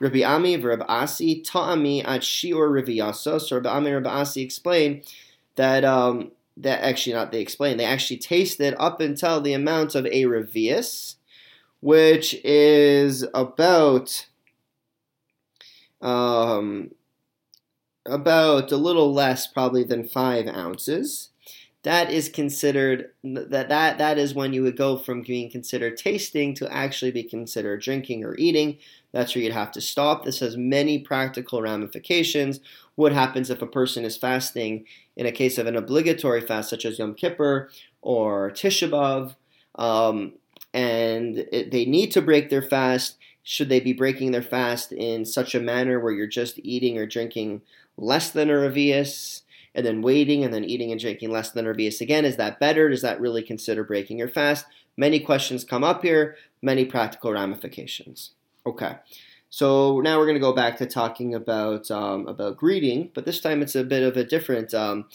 Rabbi 0.00 0.22
Ami, 0.22 0.56
Rabbi 0.56 0.84
Asi, 0.88 1.42
Ta'ami 1.42 2.02
at 2.04 2.22
Shiur 2.22 2.70
Riviyasa. 2.70 3.40
So 3.42 3.56
Rabbi 3.56 3.68
Ami 3.68 3.90
and 3.90 4.04
Rabbi 4.04 4.20
Asi 4.20 4.40
explain 4.40 5.02
that 5.56 5.84
um, 5.84 6.30
that 6.56 6.82
actually 6.82 7.12
not 7.12 7.30
they 7.30 7.42
explain 7.42 7.76
they 7.76 7.84
actually 7.84 8.16
tasted 8.16 8.74
up 8.78 9.02
until 9.02 9.42
the 9.42 9.52
amount 9.52 9.94
of 9.94 10.06
a 10.06 10.24
revius, 10.24 11.16
which 11.80 12.34
is 12.42 13.26
about 13.34 14.26
um, 16.00 16.90
about 18.06 18.72
a 18.72 18.76
little 18.76 19.12
less 19.12 19.46
probably 19.46 19.84
than 19.84 20.06
five 20.06 20.46
ounces. 20.46 21.30
That 21.84 22.10
is 22.10 22.28
considered 22.28 23.12
that 23.22 23.68
that 23.68 23.98
that 23.98 24.18
is 24.18 24.34
when 24.34 24.52
you 24.52 24.62
would 24.64 24.76
go 24.76 24.98
from 24.98 25.22
being 25.22 25.50
considered 25.50 25.96
tasting 25.96 26.54
to 26.56 26.70
actually 26.72 27.12
be 27.12 27.22
considered 27.22 27.82
drinking 27.82 28.24
or 28.24 28.36
eating. 28.36 28.78
That's 29.12 29.34
where 29.34 29.44
you'd 29.44 29.52
have 29.52 29.72
to 29.72 29.80
stop. 29.80 30.24
This 30.24 30.40
has 30.40 30.56
many 30.56 30.98
practical 30.98 31.62
ramifications. 31.62 32.60
What 32.96 33.12
happens 33.12 33.48
if 33.48 33.62
a 33.62 33.66
person 33.66 34.04
is 34.04 34.16
fasting 34.16 34.84
in 35.16 35.26
a 35.26 35.32
case 35.32 35.56
of 35.56 35.66
an 35.66 35.76
obligatory 35.76 36.40
fast 36.40 36.68
such 36.68 36.84
as 36.84 36.98
yom 36.98 37.14
kippur 37.14 37.70
or 38.02 38.50
tisha 38.50 38.90
b'av 38.90 39.36
um, 39.78 40.32
and 40.74 41.38
it, 41.52 41.70
they 41.70 41.84
need 41.84 42.10
to 42.12 42.22
break 42.22 42.50
their 42.50 42.62
fast 42.62 43.16
should 43.42 43.68
they 43.68 43.80
be 43.80 43.92
breaking 43.92 44.32
their 44.32 44.42
fast 44.42 44.92
in 44.92 45.24
such 45.24 45.54
a 45.54 45.60
manner 45.60 45.98
where 45.98 46.12
you're 46.12 46.26
just 46.26 46.58
eating 46.60 46.98
or 46.98 47.06
drinking 47.06 47.62
less 47.96 48.30
than 48.30 48.50
a 48.50 48.54
revius 48.54 49.42
and 49.78 49.86
then 49.86 50.02
waiting 50.02 50.44
and 50.44 50.52
then 50.52 50.64
eating 50.64 50.90
and 50.90 51.00
drinking 51.00 51.30
less 51.30 51.50
than 51.50 51.64
a 51.66 51.72
Revius 51.72 52.00
again. 52.00 52.24
Is 52.24 52.36
that 52.36 52.58
better? 52.58 52.88
Does 52.88 53.02
that 53.02 53.20
really 53.20 53.42
consider 53.42 53.84
breaking 53.84 54.18
your 54.18 54.28
fast? 54.28 54.66
Many 54.96 55.20
questions 55.20 55.62
come 55.62 55.84
up 55.84 56.02
here, 56.02 56.36
many 56.62 56.84
practical 56.84 57.32
ramifications. 57.32 58.32
Okay. 58.66 58.96
So 59.50 60.00
now 60.00 60.18
we're 60.18 60.26
going 60.26 60.34
to 60.34 60.40
go 60.40 60.52
back 60.52 60.76
to 60.78 60.86
talking 60.86 61.34
about 61.34 61.90
um, 61.92 62.26
about 62.26 62.56
greeting, 62.56 63.10
but 63.14 63.24
this 63.24 63.40
time 63.40 63.62
it's 63.62 63.76
a 63.76 63.84
bit 63.84 64.02
of 64.02 64.16
a 64.16 64.24
different 64.24 64.74
um, 64.74 65.06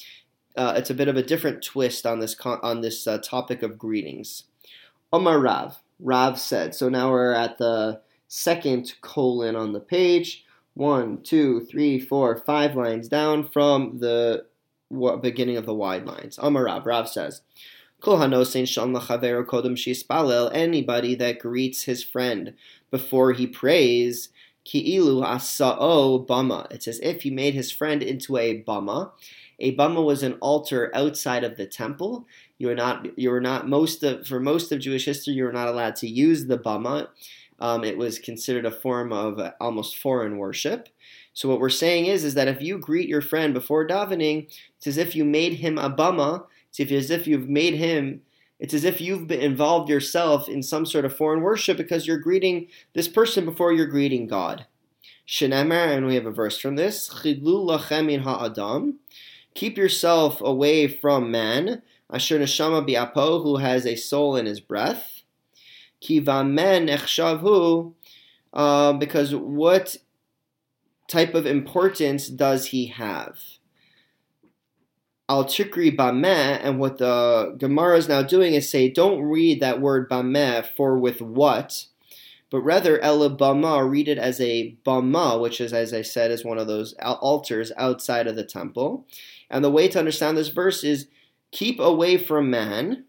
uh, 0.55 0.73
it's 0.77 0.89
a 0.89 0.95
bit 0.95 1.07
of 1.07 1.17
a 1.17 1.23
different 1.23 1.61
twist 1.61 2.05
on 2.05 2.19
this 2.19 2.33
con- 2.33 2.59
on 2.63 2.79
this 2.81 3.05
uh, 3.05 3.17
topic 3.17 3.61
of 3.61 3.77
greetings. 3.77 4.45
Omar 5.11 5.39
Rav, 5.39 5.77
Rav 5.99 6.39
said. 6.39 6.73
So 6.73 6.89
now 6.89 7.11
we're 7.11 7.33
at 7.33 7.57
the 7.57 8.01
second 8.33 8.95
colon 9.01 9.55
on 9.55 9.73
the 9.73 9.79
page. 9.79 10.43
One, 10.73 11.21
two, 11.21 11.61
three, 11.61 11.99
four, 11.99 12.35
five 12.35 12.75
lines 12.75 13.07
down 13.07 13.47
from 13.47 13.99
the 13.99 14.47
beginning 15.21 15.57
of 15.57 15.67
the 15.67 15.73
wide 15.73 16.07
lines. 16.07 16.37
Amarav, 16.37 16.83
Rav 16.83 17.07
says, 17.07 17.41
Khaverokodom 18.01 19.77
Shispalel, 19.77 20.49
Anybody 20.51 21.13
that 21.13 21.37
greets 21.39 21.83
his 21.83 22.03
friend 22.03 22.55
before 22.89 23.33
he 23.33 23.45
prays, 23.45 24.29
ki'ilu 24.65 25.23
asa'o 25.23 26.25
bama. 26.25 26.65
It's 26.71 26.87
as 26.87 26.99
if 27.01 27.21
he 27.21 27.29
made 27.29 27.53
his 27.53 27.71
friend 27.71 28.01
into 28.01 28.37
a 28.37 28.63
bama. 28.63 29.11
A 29.59 29.75
bama 29.75 30.03
was 30.03 30.23
an 30.23 30.33
altar 30.41 30.89
outside 30.95 31.43
of 31.43 31.55
the 31.55 31.67
temple. 31.67 32.25
You 32.57 32.67
were 32.67 32.75
not, 32.75 33.17
you 33.17 33.29
were 33.29 33.41
not 33.41 33.69
most 33.69 34.03
of, 34.03 34.25
for 34.25 34.39
most 34.39 34.71
of 34.71 34.79
Jewish 34.79 35.05
history, 35.05 35.35
you 35.35 35.43
were 35.43 35.51
not 35.51 35.67
allowed 35.67 35.95
to 35.97 36.07
use 36.09 36.47
the 36.47 36.57
bama. 36.57 37.09
Um, 37.59 37.83
it 37.83 37.97
was 37.97 38.19
considered 38.19 38.65
a 38.65 38.71
form 38.71 39.13
of 39.13 39.39
uh, 39.39 39.51
almost 39.59 39.97
foreign 39.97 40.37
worship. 40.37 40.89
So 41.33 41.49
what 41.49 41.59
we're 41.59 41.69
saying 41.69 42.05
is, 42.05 42.23
is 42.23 42.33
that 42.35 42.47
if 42.47 42.61
you 42.61 42.77
greet 42.77 43.09
your 43.09 43.21
friend 43.21 43.53
before 43.53 43.87
davening, 43.87 44.47
it's 44.77 44.87
as 44.87 44.97
if 44.97 45.15
you 45.15 45.25
made 45.25 45.53
him 45.53 45.77
a 45.77 45.89
bama. 45.89 46.45
It's 46.77 46.91
as 46.91 47.09
if 47.09 47.27
you've 47.27 47.49
made 47.49 47.75
him. 47.75 48.21
It's 48.59 48.73
as 48.73 48.83
if 48.83 49.01
you've 49.01 49.27
been 49.27 49.41
involved 49.41 49.89
yourself 49.89 50.47
in 50.47 50.63
some 50.63 50.85
sort 50.85 51.05
of 51.05 51.15
foreign 51.15 51.41
worship 51.41 51.77
because 51.77 52.07
you're 52.07 52.17
greeting 52.17 52.67
this 52.93 53.07
person 53.07 53.45
before 53.45 53.73
you're 53.73 53.85
greeting 53.85 54.27
God. 54.27 54.65
Shenemer, 55.27 55.95
and 55.95 56.05
we 56.05 56.15
have 56.15 56.25
a 56.25 56.31
verse 56.31 56.57
from 56.57 56.75
this. 56.75 57.09
Chidlu 57.09 57.41
lachem 57.43 58.21
ha'adam. 58.21 58.99
Keep 59.53 59.77
yourself 59.77 60.41
away 60.41 60.87
from 60.87 61.31
man. 61.31 61.81
Asher 62.11 62.39
neshama 62.39 62.87
bi'apo, 62.87 63.41
who 63.43 63.57
has 63.57 63.85
a 63.85 63.95
soul 63.95 64.35
in 64.35 64.45
his 64.45 64.59
breath. 64.59 65.12
Kivamen 66.03 66.89
echshavhu. 66.89 67.93
Uh, 68.51 68.93
because 68.93 69.33
what 69.33 69.95
type 71.07 71.33
of 71.33 71.45
importance 71.45 72.27
does 72.27 72.67
he 72.67 72.87
have? 72.87 73.39
Al 75.29 75.45
Chikri 75.45 75.95
Bameh, 75.95 76.59
and 76.61 76.79
what 76.79 76.97
the 76.97 77.55
Gemara 77.57 77.97
is 77.97 78.09
now 78.09 78.21
doing 78.21 78.53
is 78.53 78.69
say, 78.69 78.89
don't 78.89 79.21
read 79.21 79.61
that 79.61 79.81
word 79.81 80.09
Bameh 80.09 80.67
for 80.75 80.99
with 80.99 81.21
what, 81.21 81.85
but 82.51 82.59
rather 82.59 82.99
Ela 82.99 83.35
Bama, 83.35 83.89
read 83.89 84.07
it 84.07 84.19
as 84.19 84.39
a 84.39 84.77
Bama, 84.85 85.41
which 85.41 85.59
is, 85.59 85.73
as 85.73 85.93
I 85.93 86.03
said, 86.03 86.29
is 86.29 86.45
one 86.45 86.59
of 86.59 86.67
those 86.67 86.93
altars 87.01 87.71
outside 87.77 88.27
of 88.27 88.35
the 88.35 88.43
temple. 88.43 89.07
And 89.49 89.63
the 89.63 89.71
way 89.71 89.87
to 89.87 89.97
understand 89.97 90.37
this 90.37 90.49
verse 90.49 90.83
is 90.83 91.07
keep 91.51 91.79
away 91.79 92.17
from 92.17 92.51
man, 92.51 93.05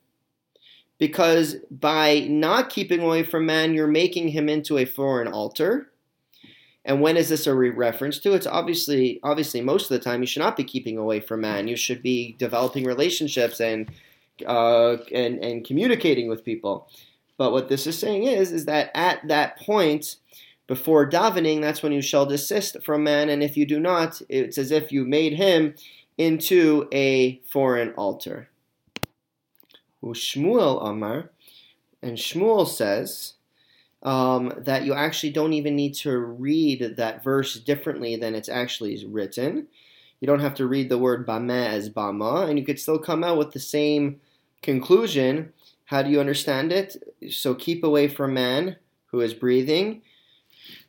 because 0.99 1.57
by 1.71 2.21
not 2.29 2.71
keeping 2.71 3.01
away 3.01 3.23
from 3.23 3.47
man, 3.47 3.75
you're 3.75 3.87
making 3.87 4.29
him 4.29 4.49
into 4.49 4.79
a 4.79 4.85
foreign 4.85 5.29
altar. 5.29 5.91
And 6.85 7.01
when 7.01 7.17
is 7.17 7.31
this 7.31 7.47
a 7.47 7.55
re- 7.55 7.71
reference 7.71 8.19
to? 8.21 8.35
It's 8.35 8.47
obviously, 8.47 9.19
obviously, 9.23 9.61
most 9.63 9.91
of 9.91 9.99
the 9.99 10.05
time 10.05 10.21
you 10.21 10.27
should 10.27 10.43
not 10.43 10.57
be 10.57 10.65
keeping 10.65 10.99
away 10.99 11.21
from 11.21 11.41
man. 11.41 11.67
You 11.67 11.77
should 11.77 12.03
be 12.03 12.37
developing 12.39 12.85
relationships 12.85 13.61
and 13.61 13.91
uh, 14.47 14.97
and 15.13 15.39
and 15.43 15.65
communicating 15.65 16.29
with 16.29 16.45
people. 16.45 16.89
But 17.37 17.53
what 17.53 17.69
this 17.69 17.87
is 17.87 17.99
saying 17.99 18.25
is, 18.25 18.53
is 18.53 18.67
that 18.67 18.91
at 18.95 19.27
that 19.29 19.59
point, 19.59 20.17
before 20.67 21.09
davening, 21.09 21.61
that's 21.61 21.83
when 21.83 21.93
you 21.93 22.03
shall 22.03 22.27
desist 22.27 22.77
from 22.85 23.05
man. 23.05 23.29
And 23.29 23.43
if 23.43 23.57
you 23.57 23.67
do 23.67 23.81
not, 23.81 24.21
it's 24.29 24.59
as 24.59 24.71
if 24.71 24.93
you 24.93 25.05
made 25.05 25.33
him 25.33 25.75
into 26.17 26.89
a 26.93 27.41
foreign 27.49 27.93
altar. 27.95 28.49
Shmuel 30.13 30.87
Amar, 30.87 31.31
and 32.03 32.19
Shmuel 32.19 32.69
says 32.69 33.35
um, 34.03 34.53
that 34.59 34.85
you 34.85 34.93
actually 34.93 35.31
don't 35.31 35.55
even 35.55 35.75
need 35.75 35.95
to 35.95 36.19
read 36.19 36.97
that 36.97 37.25
verse 37.25 37.59
differently 37.59 38.17
than 38.17 38.35
it's 38.35 38.49
actually 38.49 39.05
written. 39.07 39.69
You 40.21 40.27
don't 40.27 40.41
have 40.41 40.55
to 40.57 40.67
read 40.67 40.89
the 40.89 40.99
word 40.99 41.27
bama 41.27 41.67
as 41.67 41.89
bama, 41.89 42.49
and 42.49 42.59
you 42.59 42.65
could 42.65 42.79
still 42.79 42.99
come 42.99 43.25
out 43.25 43.39
with 43.39 43.53
the 43.53 43.61
same 43.61 44.21
conclusion. 44.63 45.53
How 45.87 46.03
do 46.03 46.11
you 46.11 46.21
understand 46.21 46.73
it? 46.73 46.97
So 47.31 47.55
keep 47.55 47.85
away 47.85 48.09
from 48.09 48.35
man 48.35 48.77
who 49.07 49.21
is 49.21 49.35
breathing, 49.35 50.03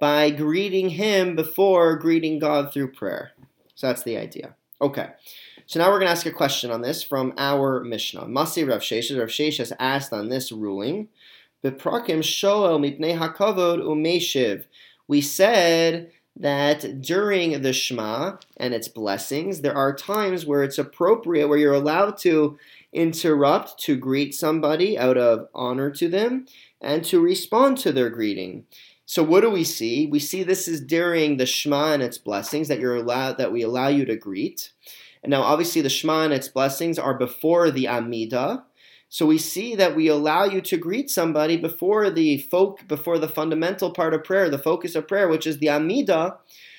by 0.00 0.30
greeting 0.30 0.90
him 0.90 1.36
before 1.36 1.96
greeting 1.96 2.38
God 2.38 2.72
through 2.72 2.92
prayer. 2.92 3.32
So 3.74 3.86
that's 3.86 4.02
the 4.02 4.16
idea. 4.16 4.56
Okay. 4.80 5.10
So 5.66 5.78
now 5.78 5.90
we're 5.90 5.98
going 5.98 6.08
to 6.08 6.12
ask 6.12 6.26
a 6.26 6.32
question 6.32 6.70
on 6.70 6.82
this 6.82 7.02
from 7.02 7.32
our 7.38 7.84
Mishnah. 7.84 8.22
Masi 8.22 8.68
Rav 8.68 8.80
Sheshes. 8.80 9.18
Rav 9.18 9.28
Sheshes 9.28 9.72
asked 9.78 10.12
on 10.12 10.28
this 10.28 10.50
ruling. 10.50 11.08
Hakavod 11.64 12.18
umeshiv. 13.78 14.64
We 15.06 15.20
said 15.20 16.10
that 16.36 17.02
during 17.02 17.62
the 17.62 17.72
Shema 17.72 18.36
and 18.56 18.72
its 18.72 18.88
blessings, 18.88 19.60
there 19.60 19.76
are 19.76 19.94
times 19.94 20.46
where 20.46 20.62
it's 20.62 20.78
appropriate, 20.78 21.48
where 21.48 21.58
you're 21.58 21.74
allowed 21.74 22.16
to 22.18 22.58
interrupt 22.92 23.78
to 23.80 23.96
greet 23.96 24.34
somebody 24.34 24.98
out 24.98 25.16
of 25.16 25.48
honor 25.54 25.90
to 25.90 26.08
them 26.08 26.46
and 26.80 27.04
to 27.04 27.20
respond 27.20 27.78
to 27.78 27.92
their 27.92 28.10
greeting. 28.10 28.64
So 29.04 29.22
what 29.22 29.42
do 29.42 29.50
we 29.50 29.64
see? 29.64 30.06
We 30.06 30.18
see 30.18 30.42
this 30.42 30.66
is 30.66 30.80
during 30.80 31.36
the 31.36 31.46
Shema 31.46 31.92
and 31.92 32.02
its 32.02 32.18
blessings 32.18 32.68
that 32.68 32.80
you're 32.80 32.96
allowed 32.96 33.38
that 33.38 33.52
we 33.52 33.62
allow 33.62 33.88
you 33.88 34.04
to 34.06 34.16
greet. 34.16 34.72
And 35.22 35.30
now 35.30 35.42
obviously 35.42 35.82
the 35.82 35.90
Shema 35.90 36.24
and 36.24 36.32
its 36.32 36.48
blessings 36.48 36.98
are 36.98 37.14
before 37.14 37.70
the 37.70 37.88
Amida. 37.88 38.64
So 39.12 39.26
we 39.26 39.36
see 39.36 39.74
that 39.74 39.94
we 39.94 40.08
allow 40.08 40.44
you 40.44 40.62
to 40.62 40.78
greet 40.78 41.10
somebody 41.10 41.58
before 41.58 42.08
the 42.08 42.38
folk 42.38 42.88
before 42.88 43.18
the 43.18 43.28
fundamental 43.28 43.90
part 43.90 44.14
of 44.14 44.24
prayer, 44.24 44.48
the 44.48 44.56
focus 44.56 44.94
of 44.94 45.06
prayer, 45.06 45.28
which 45.28 45.46
is 45.46 45.58
the 45.58 45.68
Amida. 45.68 46.38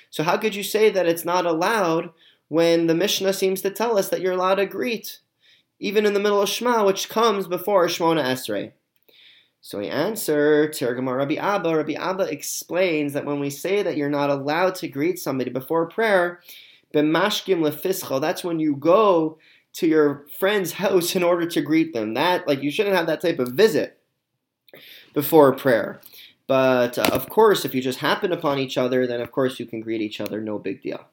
So 0.10 0.24
how 0.24 0.38
could 0.38 0.56
you 0.56 0.64
say 0.64 0.90
that 0.90 1.06
it's 1.06 1.24
not 1.24 1.46
allowed 1.46 2.10
when 2.48 2.88
the 2.88 2.96
Mishnah 2.96 3.34
seems 3.34 3.62
to 3.62 3.70
tell 3.70 4.00
us 4.00 4.10
that 4.10 4.20
you're 4.20 4.34
allowed 4.34 4.56
to 4.56 4.66
greet? 4.66 5.20
Even 5.80 6.08
in 6.08 6.16
the 6.16 6.20
middle 6.20 6.42
of 6.42 6.50
Shema, 6.50 6.84
which 6.84 7.08
comes 7.08 7.46
before 7.46 7.86
Shmona 7.86 8.24
Esrei. 8.24 8.72
So 9.62 9.78
we 9.78 9.90
answer, 9.90 10.70
Tirgamar 10.70 11.18
Rabbi 11.18 11.36
Abba. 11.36 11.78
Rabbi 11.78 11.94
Abba 11.94 12.24
explains 12.24 13.14
that 13.14 13.26
when 13.26 13.40
we 13.40 13.52
say 13.52 13.84
that 13.84 13.96
you're 13.96 14.10
not 14.10 14.32
allowed 14.32 14.74
to 14.76 14.88
greet 14.88 15.20
somebody 15.20 15.52
before 15.52 15.88
prayer, 15.88 16.42
b'mashkim 16.96 17.60
lefischo, 17.60 18.20
that's 18.20 18.44
when 18.44 18.60
you 18.60 18.76
go 18.76 19.38
to 19.74 19.88
your 19.88 20.26
friend's 20.40 20.74
house 20.74 21.16
in 21.16 21.24
order 21.24 21.46
to 21.48 21.62
greet 21.62 21.94
them. 21.94 22.14
That, 22.14 22.48
like, 22.48 22.64
you 22.64 22.72
shouldn't 22.72 22.96
have 22.96 23.08
that 23.08 23.22
type 23.22 23.40
of 23.40 23.50
visit 23.50 24.00
before 25.14 25.54
prayer. 25.54 26.02
But 26.48 26.98
uh, 26.98 27.10
of 27.12 27.30
course, 27.30 27.66
if 27.66 27.74
you 27.74 27.82
just 27.82 28.00
happen 28.00 28.32
upon 28.32 28.60
each 28.60 28.78
other, 28.78 29.08
then 29.08 29.22
of 29.22 29.32
course 29.32 29.60
you 29.60 29.66
can 29.66 29.82
greet 29.82 30.02
each 30.02 30.20
other, 30.20 30.42
no 30.42 30.60
big 30.60 30.82
deal. 30.82 31.06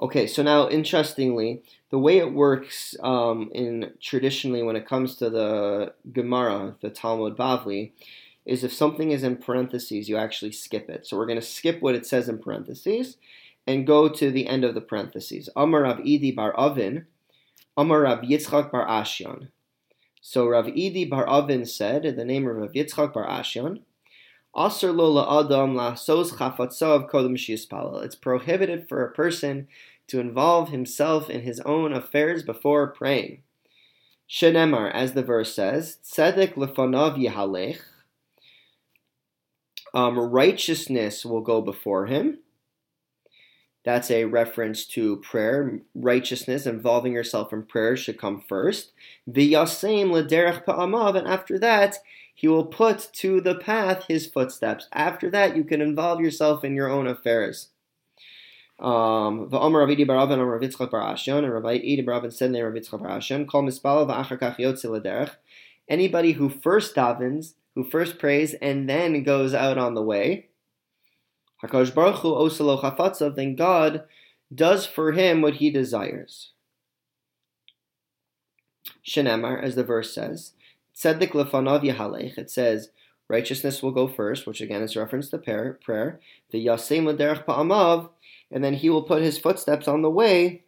Okay, 0.00 0.26
so 0.26 0.42
now 0.42 0.68
interestingly, 0.68 1.62
the 1.90 1.98
way 1.98 2.18
it 2.18 2.32
works 2.32 2.96
um, 3.02 3.50
in 3.54 3.92
traditionally 4.00 4.62
when 4.62 4.76
it 4.76 4.88
comes 4.88 5.14
to 5.16 5.28
the 5.28 5.92
Gemara, 6.10 6.74
the 6.80 6.90
Talmud 6.90 7.36
Bavli, 7.36 7.92
is 8.46 8.64
if 8.64 8.72
something 8.72 9.10
is 9.10 9.22
in 9.22 9.36
parentheses, 9.36 10.08
you 10.08 10.16
actually 10.16 10.52
skip 10.52 10.88
it. 10.88 11.06
So 11.06 11.16
we're 11.16 11.26
going 11.26 11.38
to 11.38 11.46
skip 11.46 11.82
what 11.82 11.94
it 11.94 12.06
says 12.06 12.28
in 12.28 12.38
parentheses 12.38 13.18
and 13.66 13.86
go 13.86 14.08
to 14.08 14.30
the 14.30 14.46
end 14.46 14.64
of 14.64 14.74
the 14.74 14.80
parentheses. 14.80 15.48
Amar 15.56 15.82
Rav 15.82 15.98
Idi 15.98 16.34
bar 16.34 16.54
Avin, 16.58 17.06
Amar 17.76 18.02
Rav 18.02 18.20
Yitzchak 18.20 18.70
bar 18.70 18.86
Ashyan. 18.86 19.48
So 20.20 20.46
Rav 20.46 20.66
Idi 20.66 21.08
bar 21.08 21.28
Avin 21.28 21.64
said, 21.64 22.04
in 22.04 22.16
the 22.16 22.24
name 22.24 22.46
of 22.48 22.56
Rav 22.56 22.72
Yitzchak 22.72 23.12
bar 23.12 23.26
Ashyan, 23.26 23.80
Asr 24.56 24.94
lo 24.94 25.40
adam 25.40 25.76
la 25.76 25.94
sos 25.94 26.32
chafatzav 26.32 27.08
kodem 27.08 28.04
It's 28.04 28.14
prohibited 28.16 28.88
for 28.88 29.04
a 29.04 29.12
person 29.12 29.68
to 30.08 30.18
involve 30.18 30.70
himself 30.70 31.30
in 31.30 31.42
his 31.42 31.60
own 31.60 31.92
affairs 31.92 32.42
before 32.42 32.88
praying. 32.88 33.42
Shenemar, 34.28 34.92
as 34.92 35.12
the 35.12 35.22
verse 35.22 35.54
says, 35.54 35.98
Tzedek 36.04 36.54
lefonav 36.54 37.16
yihalech. 37.16 37.78
Um, 39.94 40.18
righteousness 40.18 41.24
will 41.24 41.40
go 41.40 41.60
before 41.60 42.06
him. 42.06 42.38
That's 43.84 44.10
a 44.10 44.24
reference 44.26 44.84
to 44.88 45.16
prayer. 45.18 45.80
Righteousness, 45.94 46.66
involving 46.66 47.12
yourself 47.14 47.52
in 47.52 47.62
prayer, 47.62 47.96
should 47.96 48.18
come 48.18 48.42
first. 48.46 48.92
V'yasem 49.30 50.10
lederech 50.10 50.64
pa'amav, 50.64 51.16
and 51.16 51.26
after 51.26 51.58
that, 51.60 51.96
he 52.34 52.48
will 52.48 52.66
put 52.66 53.08
to 53.14 53.40
the 53.40 53.54
path 53.54 54.04
his 54.08 54.26
footsteps. 54.26 54.88
After 54.92 55.30
that, 55.30 55.56
you 55.56 55.64
can 55.64 55.80
involve 55.80 56.20
yourself 56.20 56.64
in 56.64 56.74
your 56.74 56.90
own 56.90 57.06
affairs. 57.06 57.68
Um, 58.78 59.48
and 59.52 59.62
and 64.72 65.30
Anybody 65.88 66.32
who 66.32 66.48
first 66.48 66.94
davens, 66.94 67.54
who 67.74 67.84
first 67.84 68.18
prays, 68.18 68.54
and 68.54 68.88
then 68.88 69.22
goes 69.22 69.52
out 69.52 69.76
on 69.76 69.94
the 69.94 70.02
way, 70.02 70.49
Hakadosh 71.62 71.94
Baruch 71.94 72.16
Hu 72.16 72.30
oselo 72.30 72.80
chafatzav, 72.80 73.36
then 73.36 73.54
God 73.54 74.04
does 74.54 74.86
for 74.86 75.12
him 75.12 75.42
what 75.42 75.54
he 75.54 75.70
desires. 75.70 76.52
Shenemar, 79.06 79.62
as 79.62 79.74
the 79.74 79.84
verse 79.84 80.14
says, 80.14 80.52
Tzedek 80.94 81.30
lefanav 81.30 81.82
yahalech. 81.82 82.36
It 82.38 82.50
says 82.50 82.90
righteousness 83.28 83.82
will 83.82 83.92
go 83.92 84.08
first, 84.08 84.46
which 84.46 84.60
again 84.60 84.82
is 84.82 84.96
reference 84.96 85.28
to 85.30 85.38
prayer. 85.38 86.20
The 86.50 86.66
yasem 86.66 87.06
l'derech 87.06 87.46
pa'amav 87.46 88.10
and 88.50 88.64
then 88.64 88.74
he 88.74 88.90
will 88.90 89.02
put 89.02 89.22
his 89.22 89.38
footsteps 89.38 89.86
on 89.86 90.02
the 90.02 90.10
way. 90.10 90.64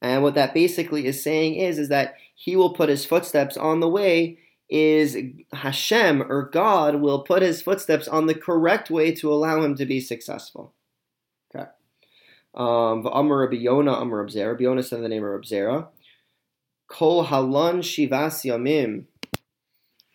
And 0.00 0.22
what 0.22 0.34
that 0.36 0.54
basically 0.54 1.06
is 1.06 1.22
saying 1.22 1.56
is, 1.56 1.78
is 1.78 1.88
that 1.88 2.14
he 2.34 2.54
will 2.54 2.72
put 2.72 2.88
his 2.88 3.04
footsteps 3.04 3.56
on 3.56 3.80
the 3.80 3.88
way 3.88 4.38
is 4.68 5.16
Hashem 5.52 6.22
or 6.22 6.50
God 6.50 6.96
will 6.96 7.22
put 7.22 7.42
his 7.42 7.62
footsteps 7.62 8.06
on 8.06 8.26
the 8.26 8.34
correct 8.34 8.90
way 8.90 9.12
to 9.12 9.32
allow 9.32 9.62
him 9.62 9.74
to 9.76 9.86
be 9.86 10.00
successful. 10.00 10.74
Okay. 11.54 11.68
Um, 12.54 13.06
Amar 13.06 13.38
Rabbi 13.40 13.56
Yonah, 13.56 13.94
Amar 13.94 14.20
Rabbi 14.20 14.32
Zera. 14.32 14.84
Said 14.84 15.02
the 15.02 15.08
name 15.08 15.24
of 15.24 15.30
Rabbi. 15.30 15.86
Kol 16.86 17.26
halan 17.26 17.78
shivas 17.78 18.44
yamim. 18.44 19.04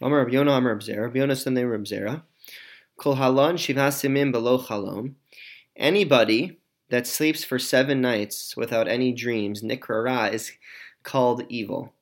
Amar 0.01 0.19
Rabbi 0.19 0.31
Yonah, 0.33 0.51
Amar 0.51 0.73
Rabbi 0.73 0.85
Zera. 0.85 1.37
Said 1.37 1.55
the 1.55 1.61
name 1.61 1.71
of 1.71 1.91
Rabbi. 1.91 2.19
Kol 2.97 3.15
halan 3.15 3.53
shivas 3.55 4.03
yamim 4.03 4.31
below 4.31 4.59
chalom. 4.59 5.15
Anybody 5.75 6.59
that 6.89 7.07
sleeps 7.07 7.43
for 7.43 7.57
seven 7.57 8.01
nights 8.01 8.55
without 8.55 8.87
any 8.87 9.11
dreams, 9.11 9.63
nikrara, 9.63 10.31
is 10.31 10.51
called 11.01 11.43
evil. 11.49 11.93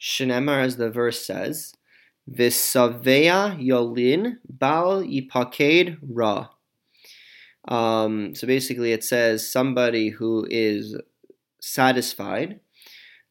Shenemar, 0.00 0.62
as 0.64 0.76
the 0.76 0.90
verse 0.90 1.24
says, 1.24 1.74
Visavea 2.30 3.58
yolin 3.60 4.38
bal 4.48 5.02
yipaked 5.02 5.98
ra. 6.02 6.48
Um, 7.68 8.34
so 8.34 8.46
basically, 8.46 8.92
it 8.92 9.04
says 9.04 9.50
somebody 9.50 10.10
who 10.10 10.46
is 10.50 10.96
satisfied 11.60 12.60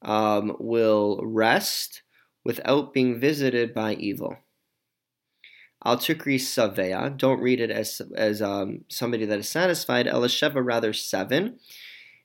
um, 0.01 0.55
will 0.59 1.21
rest 1.23 2.03
without 2.43 2.93
being 2.93 3.19
visited 3.19 3.73
by 3.73 3.93
evil. 3.95 4.37
Al 5.83 5.97
Tukri 5.97 6.35
Savea. 6.35 7.15
Don't 7.15 7.41
read 7.41 7.61
it 7.61 7.69
as 7.69 8.01
as 8.15 8.41
um, 8.41 8.85
somebody 8.89 9.25
that 9.25 9.39
is 9.39 9.49
satisfied. 9.49 10.07
Elisheva 10.07 10.65
rather 10.65 10.93
seven. 10.93 11.59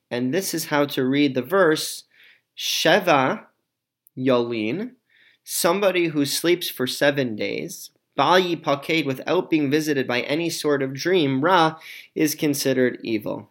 And 0.09 0.33
this 0.33 0.53
is 0.53 0.65
how 0.65 0.85
to 0.85 1.05
read 1.05 1.35
the 1.35 1.41
verse. 1.41 2.03
Sheva 2.57 3.45
Yolin, 4.17 4.91
somebody 5.43 6.07
who 6.07 6.25
sleeps 6.25 6.69
for 6.69 6.87
seven 6.87 7.35
days. 7.35 7.91
Bali 8.15 8.55
Paked 8.55 9.05
without 9.05 9.49
being 9.49 9.71
visited 9.71 10.07
by 10.07 10.21
any 10.21 10.49
sort 10.49 10.83
of 10.83 10.93
dream, 10.93 11.41
Ra, 11.41 11.77
is 12.13 12.35
considered 12.35 12.99
evil. 13.03 13.49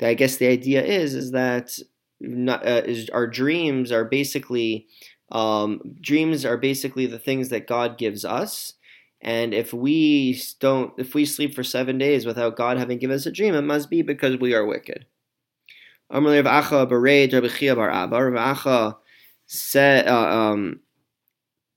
I 0.00 0.14
guess 0.14 0.36
the 0.36 0.46
idea 0.46 0.82
is 0.82 1.14
is 1.14 1.32
that 1.32 1.78
not, 2.20 2.66
uh, 2.66 2.82
is, 2.84 3.10
our 3.10 3.26
dreams 3.26 3.92
are 3.92 4.04
basically 4.04 4.86
um, 5.32 5.80
dreams 6.00 6.44
are 6.44 6.56
basically 6.56 7.06
the 7.06 7.18
things 7.18 7.50
that 7.50 7.66
God 7.66 7.98
gives 7.98 8.24
us. 8.24 8.74
And 9.20 9.52
if 9.52 9.72
we 9.72 10.40
don't, 10.60 10.92
if 10.98 11.14
we 11.14 11.24
sleep 11.24 11.54
for 11.54 11.62
seven 11.62 11.98
days 11.98 12.24
without 12.24 12.56
God 12.56 12.78
having 12.78 12.98
given 12.98 13.16
us 13.16 13.26
a 13.26 13.32
dream, 13.32 13.54
it 13.54 13.62
must 13.62 13.90
be 13.90 14.02
because 14.02 14.38
we 14.38 14.54
are 14.54 14.64
wicked. 14.64 15.06
Rav 18.22 18.56
Acha 18.56 18.96
said, 19.50 20.06
uh, 20.06 20.52
um, 20.52 20.78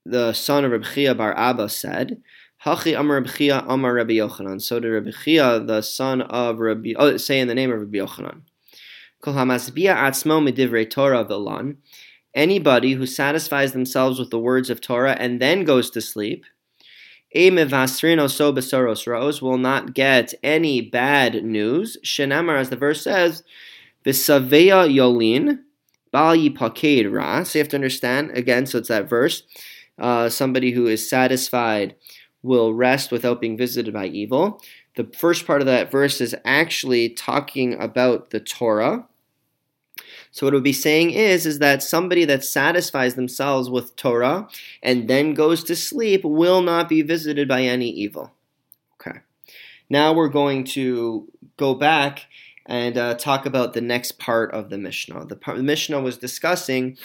the 0.06 0.32
son 0.34 0.64
of 0.64 0.72
Rabbi 0.72 0.86
Chia 0.94 1.16
bar 1.16 1.36
Abba 1.36 1.70
said, 1.70 2.22
Hachi 2.64 2.98
Amar 2.98 3.16
Rabbi 3.16 3.32
Chia 3.32 3.66
Amar 3.68 3.96
Rabbi 3.96 4.14
Yochanan. 4.14 4.62
So 4.62 4.80
did 4.80 4.90
Rabbi 4.90 5.10
Chia, 5.24 5.60
the 5.60 5.82
son 5.82 6.22
of 6.22 6.60
Rabbi, 6.60 6.94
oh, 6.96 7.18
say 7.18 7.40
in 7.40 7.48
the 7.48 7.56
name 7.56 7.72
of 7.72 7.80
Rabbi 7.80 7.98
Yochanan. 7.98 8.42
Hamasbia 9.24 9.96
anybody 12.36 12.94
who 12.94 13.06
satisfies 13.06 13.72
themselves 13.72 14.20
with 14.20 14.30
the 14.30 14.40
words 14.40 14.70
of 14.70 14.80
Torah 14.80 15.18
and 15.20 15.42
then 15.42 15.64
goes 15.64 15.90
to 15.92 16.02
sleep, 16.02 16.46
will 17.34 17.52
not 19.58 19.94
get 19.96 20.34
any 20.44 20.82
bad 20.82 21.44
news. 21.44 21.98
As 22.20 22.70
the 22.70 22.78
verse 22.80 23.02
says, 23.02 23.44
V'saveya 24.06 24.94
yolin, 24.94 25.60
bal 26.14 26.38
yipaked 26.38 27.12
ra. 27.12 27.44
So 27.44 27.60
you 27.60 27.64
have 27.64 27.70
to 27.70 27.76
understand, 27.76 28.32
again, 28.32 28.66
so 28.66 28.78
it's 28.78 28.88
that 28.88 29.10
verse. 29.10 29.44
Uh, 30.00 30.30
somebody 30.30 30.72
who 30.72 30.88
is 30.88 31.10
satisfied 31.10 31.96
will 32.42 32.74
rest 32.74 33.12
without 33.12 33.42
being 33.42 33.58
visited 33.58 33.94
by 33.94 34.06
evil. 34.06 34.62
The 34.96 35.10
first 35.18 35.46
part 35.46 35.62
of 35.62 35.66
that 35.68 35.92
verse 35.92 36.22
is 36.22 36.36
actually 36.46 37.10
talking 37.10 37.74
about 37.82 38.30
the 38.30 38.40
Torah. 38.40 39.08
So 40.32 40.46
what 40.46 40.54
it 40.54 40.58
would 40.58 40.64
be 40.64 40.74
saying 40.74 41.12
is, 41.12 41.46
is 41.46 41.60
that 41.60 41.84
somebody 41.84 42.26
that 42.26 42.44
satisfies 42.44 43.16
themselves 43.16 43.70
with 43.70 43.96
Torah 43.96 44.48
and 44.82 45.08
then 45.08 45.34
goes 45.34 45.64
to 45.66 45.76
sleep 45.76 46.24
will 46.24 46.62
not 46.62 46.90
be 46.90 47.02
visited 47.02 47.48
by 47.48 47.64
any 47.64 47.90
evil. 47.90 48.32
Okay. 48.96 49.20
Now 49.90 50.14
we're 50.14 50.30
going 50.30 50.64
to 50.66 51.28
go 51.58 51.76
back 51.76 52.26
and 52.66 52.98
uh, 52.98 53.16
talk 53.16 53.46
about 53.46 53.74
the 53.74 53.82
next 53.82 54.20
part 54.20 54.52
of 54.54 54.70
the 54.70 54.78
Mishnah. 54.78 55.26
The, 55.26 55.36
the 55.36 55.64
Mishnah 55.64 56.02
was 56.02 56.18
discussing, 56.18 56.98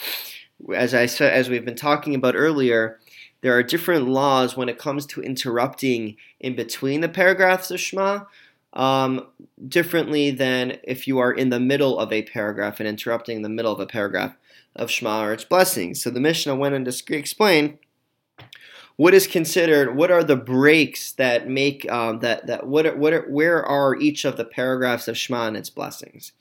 as 0.73 0.93
I 0.93 1.05
said, 1.05 1.33
as 1.33 1.49
we've 1.49 1.65
been 1.65 1.75
talking 1.75 2.15
about 2.15 2.35
earlier, 2.35 2.99
there 3.41 3.57
are 3.57 3.63
different 3.63 4.07
laws 4.07 4.57
when 4.57 4.69
it 4.69 4.77
comes 4.77 5.05
to 5.07 5.21
interrupting 5.21 6.17
in 6.39 6.55
between 6.55 7.01
the 7.01 7.09
paragraphs 7.09 7.71
of 7.71 7.79
Shema, 7.79 8.25
um, 8.73 9.27
differently 9.67 10.31
than 10.31 10.77
if 10.83 11.07
you 11.07 11.19
are 11.19 11.31
in 11.31 11.49
the 11.49 11.59
middle 11.59 11.97
of 11.97 12.11
a 12.11 12.23
paragraph 12.23 12.79
and 12.79 12.87
interrupting 12.87 13.41
the 13.41 13.49
middle 13.49 13.73
of 13.73 13.79
a 13.79 13.85
paragraph 13.85 14.35
of 14.75 14.91
Shema 14.91 15.25
or 15.25 15.33
its 15.33 15.43
blessings. 15.43 16.01
So 16.01 16.09
the 16.09 16.19
Mishnah 16.19 16.55
went 16.55 16.75
on 16.75 16.85
to 16.85 17.15
explain 17.15 17.79
what 18.99 19.13
is 19.13 19.27
considered 19.27 19.95
what 19.95 20.11
are 20.11 20.25
the 20.25 20.35
breaks 20.35 21.13
that 21.13 21.47
make 21.47 21.89
um, 21.89 22.19
that 22.19 22.45
that 22.47 22.67
what 22.67 22.85
are, 22.85 22.97
what 22.97 23.13
are, 23.13 23.21
where 23.29 23.65
are 23.65 23.95
each 23.95 24.25
of 24.25 24.35
the 24.35 24.43
paragraphs 24.43 25.07
of 25.07 25.17
Shema 25.17 25.47
and 25.47 25.55
its 25.55 25.69
blessings. 25.69 26.33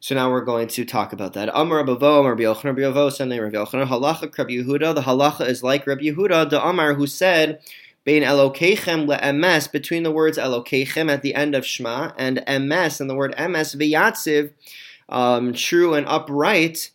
So 0.00 0.14
now 0.14 0.30
we're 0.30 0.46
going 0.46 0.68
to 0.68 0.86
talk 0.86 1.12
about 1.12 1.34
that. 1.34 1.50
Amar 1.52 1.84
Abavo, 1.84 2.20
Amar 2.20 2.36
Yochanan, 2.36 2.74
Rabbi 2.74 3.08
Sunday 3.10 3.38
Rabbi 3.38 3.56
Yochanan, 3.56 3.86
Halacha 3.86 4.38
Rabbi 4.38 4.52
Yehuda. 4.52 4.94
The 4.94 5.02
halacha 5.02 5.46
is 5.46 5.62
like 5.62 5.86
Rabbi 5.86 6.04
Yehuda, 6.04 6.48
the 6.48 6.66
Amar, 6.66 6.94
who 6.94 7.06
said, 7.06 7.60
between 8.06 8.24
the 10.04 10.10
words 10.10 10.38
Elokechem 10.38 11.12
at 11.12 11.20
the 11.20 11.34
end 11.34 11.54
of 11.54 11.66
Shema 11.66 12.12
and 12.16 12.38
emes, 12.46 12.98
and 12.98 13.10
the 13.10 13.14
word 13.14 13.34
emes, 13.36 13.76
v'yatziv, 13.76 14.52
um, 15.10 15.52
true 15.52 15.92
and 15.92 16.06
upright, 16.06 16.92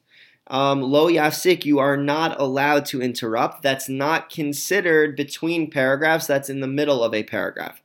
um, 0.47 0.81
lo 0.81 1.07
yafsik, 1.07 1.65
you 1.65 1.79
are 1.79 1.97
not 1.97 2.39
allowed 2.39 2.85
to 2.87 3.01
interrupt. 3.01 3.61
That's 3.61 3.87
not 3.87 4.29
considered 4.29 5.15
between 5.15 5.71
paragraphs. 5.71 6.27
That's 6.27 6.49
in 6.49 6.59
the 6.59 6.67
middle 6.67 7.03
of 7.03 7.13
a 7.13 7.23
paragraph. 7.23 7.81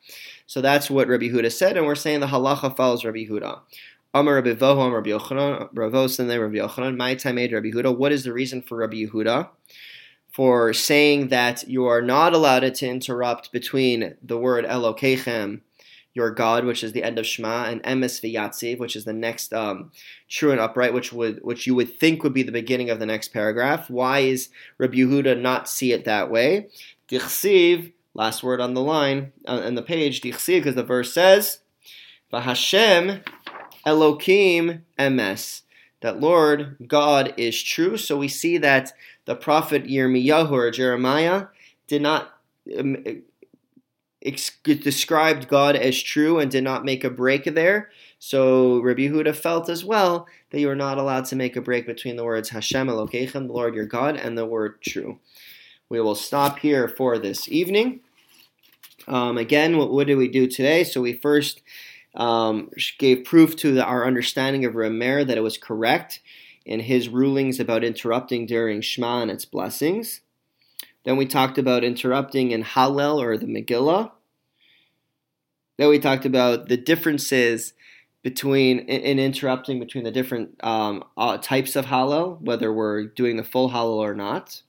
So 0.47 0.61
that's 0.61 0.91
what 0.91 1.09
Rabbi 1.09 1.27
Huda 1.27 1.53
said, 1.53 1.77
and 1.77 1.87
we're 1.87 1.95
saying 1.95 2.21
the 2.21 2.27
halacha 2.27 2.77
follows 2.77 3.05
Rabbi 3.05 3.27
Huda. 3.27 3.61
Amar 4.15 4.37
Rabbi 4.37 4.55
Voho, 4.55 4.93
Rabbi 4.93 5.11
Yochanan, 5.11 5.69
Rabbi 5.73 5.95
Vosan, 5.95 6.29
Rabbi 6.29 6.57
Yochanan, 6.57 6.97
my 6.97 7.15
time 7.15 7.37
Rabbi 7.37 7.69
Huda. 7.69 7.97
What 7.97 8.13
is 8.13 8.25
the 8.25 8.33
reason 8.33 8.63
for 8.63 8.79
Rabbi 8.79 9.05
Yehuda 9.05 9.51
for 10.39 10.73
saying 10.73 11.29
that 11.29 11.69
you 11.69 11.87
are 11.87 12.01
not 12.01 12.33
allowed 12.33 12.75
to 12.75 12.89
interrupt 12.89 13.53
between 13.53 14.15
the 14.23 14.39
word 14.39 14.65
Elokechem 14.65 15.61
your 16.15 16.31
God, 16.31 16.65
which 16.65 16.83
is 16.83 16.93
the 16.93 17.05
end 17.05 17.19
of 17.19 17.27
Shema, 17.27 17.65
and 17.65 17.83
Emes 17.83 18.21
V'Yatziv, 18.21 18.79
which 18.79 18.97
is 18.97 19.05
the 19.05 19.13
next 19.13 19.53
um, 19.53 19.93
true 20.29 20.51
and 20.51 20.61
upright, 20.61 20.93
which 20.93 21.13
would 21.13 21.43
which 21.43 21.67
you 21.67 21.75
would 21.75 21.99
think 21.99 22.23
would 22.23 22.35
be 22.35 22.43
the 22.43 22.53
beginning 22.53 22.91
of 22.91 22.99
the 22.99 23.07
next 23.07 23.29
paragraph. 23.29 23.89
Why 23.89 24.21
is 24.21 24.49
Rabbi 24.79 24.97
Yehuda 24.97 25.41
not 25.41 25.69
see 25.69 25.93
it 25.93 26.05
that 26.05 26.31
way? 26.31 26.69
Dichsiv, 27.09 27.93
last 28.15 28.43
word 28.43 28.61
on 28.61 28.75
the 28.75 28.83
line 28.83 29.33
uh, 29.47 29.71
the 29.71 29.83
page, 29.83 30.21
Dichsiv, 30.21 30.61
because 30.61 30.75
the 30.75 30.83
verse 30.83 31.13
says, 31.13 31.61
V'Hashem 32.33 33.23
Elokim 33.87 34.83
Emes, 34.99 35.63
that 36.01 36.21
Lord 36.21 36.77
God 36.87 37.35
is 37.37 37.63
true. 37.63 37.97
So 37.97 38.17
we 38.17 38.29
see 38.29 38.59
that 38.59 38.93
the 39.25 39.37
prophet 39.37 39.85
Yirmiyahu 39.85 40.51
or 40.51 40.71
Jeremiah 40.71 41.47
did 41.87 42.03
not 42.03 42.35
um, 44.25 44.35
described 44.65 45.49
God 45.49 45.77
as 45.77 46.03
true 46.03 46.39
and 46.39 46.51
did 46.51 46.65
not 46.65 46.85
make 46.85 47.05
a 47.05 47.11
break 47.11 47.45
there. 47.45 47.91
So 48.19 48.81
Rabbi 48.81 49.09
Huda 49.09 49.35
felt 49.35 49.69
as 49.69 49.85
well 49.85 50.27
that 50.51 50.61
you 50.61 50.69
are 50.69 50.77
not 50.77 50.99
allowed 50.99 51.27
to 51.27 51.37
make 51.37 51.57
a 51.57 51.61
break 51.61 51.87
between 51.87 52.17
the 52.17 52.25
words 52.25 52.49
Hashem 52.49 52.89
Elokechem, 52.89 53.47
the 53.47 53.53
Lord 53.53 53.75
your 53.75 53.87
God, 53.87 54.17
and 54.17 54.37
the 54.37 54.47
word 54.47 54.83
true. 54.83 55.21
We 55.89 56.01
will 56.01 56.15
stop 56.15 56.59
here 56.59 56.89
for 56.89 57.19
this 57.19 57.49
evening. 57.49 58.01
Um, 59.07 59.39
again, 59.39 59.79
what, 59.79 59.91
what, 59.91 60.07
did 60.07 60.17
we 60.17 60.29
do 60.29 60.47
today? 60.47 60.85
So 60.85 61.01
we 61.01 61.15
first 61.15 61.63
um, 62.15 62.71
gave 62.99 63.25
proof 63.25 63.57
to 63.57 63.73
the, 63.73 63.85
our 63.85 64.07
understanding 64.07 64.65
of 64.65 64.75
Ramer 64.75 65.25
that 65.25 65.39
it 65.39 65.43
was 65.43 65.57
correct 65.57 66.21
in 66.67 66.81
his 66.81 67.09
rulings 67.09 67.59
about 67.59 67.85
interrupting 67.85 68.45
during 68.45 68.83
Shema 68.83 69.23
and 69.23 69.31
its 69.31 69.47
blessings. 69.47 70.21
Then 71.09 71.17
we 71.17 71.25
talked 71.25 71.57
about 71.57 71.85
interrupting 71.85 72.51
in 72.51 72.63
Hallel 72.63 73.19
or 73.19 73.39
the 73.39 73.47
Megillah. 73.47 74.11
Then 75.79 75.89
we 75.89 75.99
talked 75.99 76.27
about 76.27 76.69
the 76.69 76.77
differences 76.77 77.73
between 78.23 78.81
in, 78.81 79.01
in 79.01 79.19
interrupting 79.19 79.81
between 79.81 80.05
the 80.05 80.11
different 80.11 80.63
um, 80.63 81.03
uh, 81.17 81.39
types 81.39 81.77
of 81.77 81.87
Hallel, 81.87 82.39
whether 82.43 82.71
we're 82.71 83.05
doing 83.05 83.39
the 83.39 83.43
full 83.43 83.71
Hallel 83.71 83.97
or 83.97 84.13
not. 84.15 84.61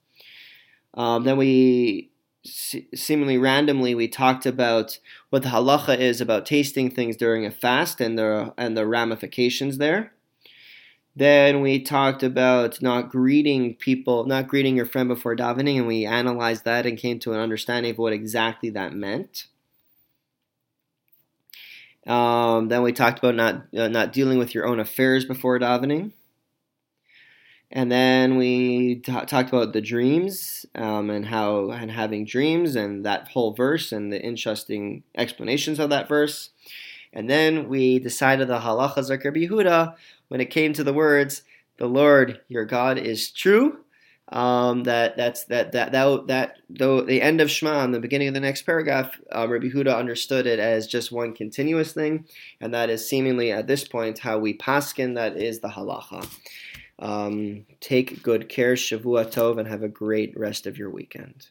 Um, 0.94 1.24
then 1.24 1.36
we 1.36 2.10
seemingly 2.42 3.36
randomly 3.36 3.94
we 3.94 4.08
talked 4.08 4.46
about 4.46 4.98
what 5.28 5.42
the 5.42 5.50
halacha 5.50 5.98
is 5.98 6.22
about 6.22 6.46
tasting 6.46 6.90
things 6.90 7.18
during 7.18 7.44
a 7.44 7.50
fast 7.50 8.00
and 8.00 8.18
the 8.18 8.54
and 8.56 8.74
the 8.78 8.86
ramifications 8.86 9.76
there. 9.76 10.14
Then 11.16 11.60
we 11.60 11.80
talked 11.82 12.22
about 12.22 12.80
not 12.80 13.10
greeting 13.10 13.74
people, 13.74 14.24
not 14.26 14.48
greeting 14.48 14.76
your 14.76 14.86
friend 14.86 15.08
before 15.08 15.36
davening, 15.36 15.76
and 15.76 15.86
we 15.86 16.06
analyzed 16.06 16.64
that 16.64 16.86
and 16.86 16.96
came 16.96 17.18
to 17.20 17.32
an 17.32 17.40
understanding 17.40 17.90
of 17.90 17.98
what 17.98 18.12
exactly 18.12 18.70
that 18.70 18.94
meant. 18.94 19.46
Um, 22.06 22.68
then 22.68 22.82
we 22.82 22.92
talked 22.92 23.18
about 23.18 23.34
not 23.34 23.66
uh, 23.76 23.88
not 23.88 24.12
dealing 24.12 24.38
with 24.38 24.54
your 24.54 24.66
own 24.66 24.80
affairs 24.80 25.24
before 25.24 25.58
davening. 25.58 26.12
And 27.72 27.90
then 27.90 28.36
we 28.36 28.96
t- 28.96 29.12
talked 29.12 29.48
about 29.48 29.72
the 29.72 29.80
dreams 29.80 30.66
um, 30.74 31.08
and 31.08 31.26
how 31.26 31.70
and 31.70 31.90
having 31.90 32.24
dreams 32.24 32.74
and 32.74 33.04
that 33.06 33.28
whole 33.28 33.52
verse 33.52 33.92
and 33.92 34.12
the 34.12 34.20
interesting 34.20 35.04
explanations 35.14 35.78
of 35.78 35.90
that 35.90 36.08
verse. 36.08 36.50
And 37.12 37.28
then 37.28 37.68
we 37.68 37.98
decided 37.98 38.48
the 38.48 38.60
halachas 38.60 39.10
of 39.10 39.24
Rabbi 39.24 39.94
when 40.28 40.40
it 40.40 40.50
came 40.50 40.72
to 40.74 40.84
the 40.84 40.92
words, 40.92 41.42
"The 41.78 41.88
Lord 41.88 42.40
your 42.48 42.64
God 42.64 42.98
is 42.98 43.30
true." 43.30 43.84
Um, 44.32 44.84
that 44.84 45.16
that's 45.16 45.44
that 45.46 45.72
that 45.72 45.90
that 45.90 46.26
that 46.28 46.58
though 46.68 47.00
the 47.00 47.20
end 47.20 47.40
of 47.40 47.50
Shema 47.50 47.82
in 47.82 47.90
the 47.90 47.98
beginning 47.98 48.28
of 48.28 48.34
the 48.34 48.40
next 48.40 48.62
paragraph, 48.62 49.18
um, 49.32 49.50
Rabbi 49.50 49.68
Huda 49.68 49.96
understood 49.96 50.46
it 50.46 50.60
as 50.60 50.86
just 50.86 51.10
one 51.10 51.34
continuous 51.34 51.92
thing, 51.92 52.26
and 52.60 52.72
that 52.72 52.90
is 52.90 53.08
seemingly 53.08 53.50
at 53.50 53.66
this 53.66 53.86
point 53.86 54.20
how 54.20 54.38
we 54.38 54.56
paskin. 54.56 55.16
That 55.16 55.36
is 55.36 55.58
the 55.60 55.68
halacha. 55.68 56.28
Um, 57.00 57.66
take 57.80 58.22
good 58.22 58.48
care, 58.48 58.74
Shavua 58.74 59.26
Tov, 59.26 59.58
and 59.58 59.66
have 59.66 59.82
a 59.82 59.88
great 59.88 60.38
rest 60.38 60.66
of 60.66 60.78
your 60.78 60.90
weekend. 60.90 61.48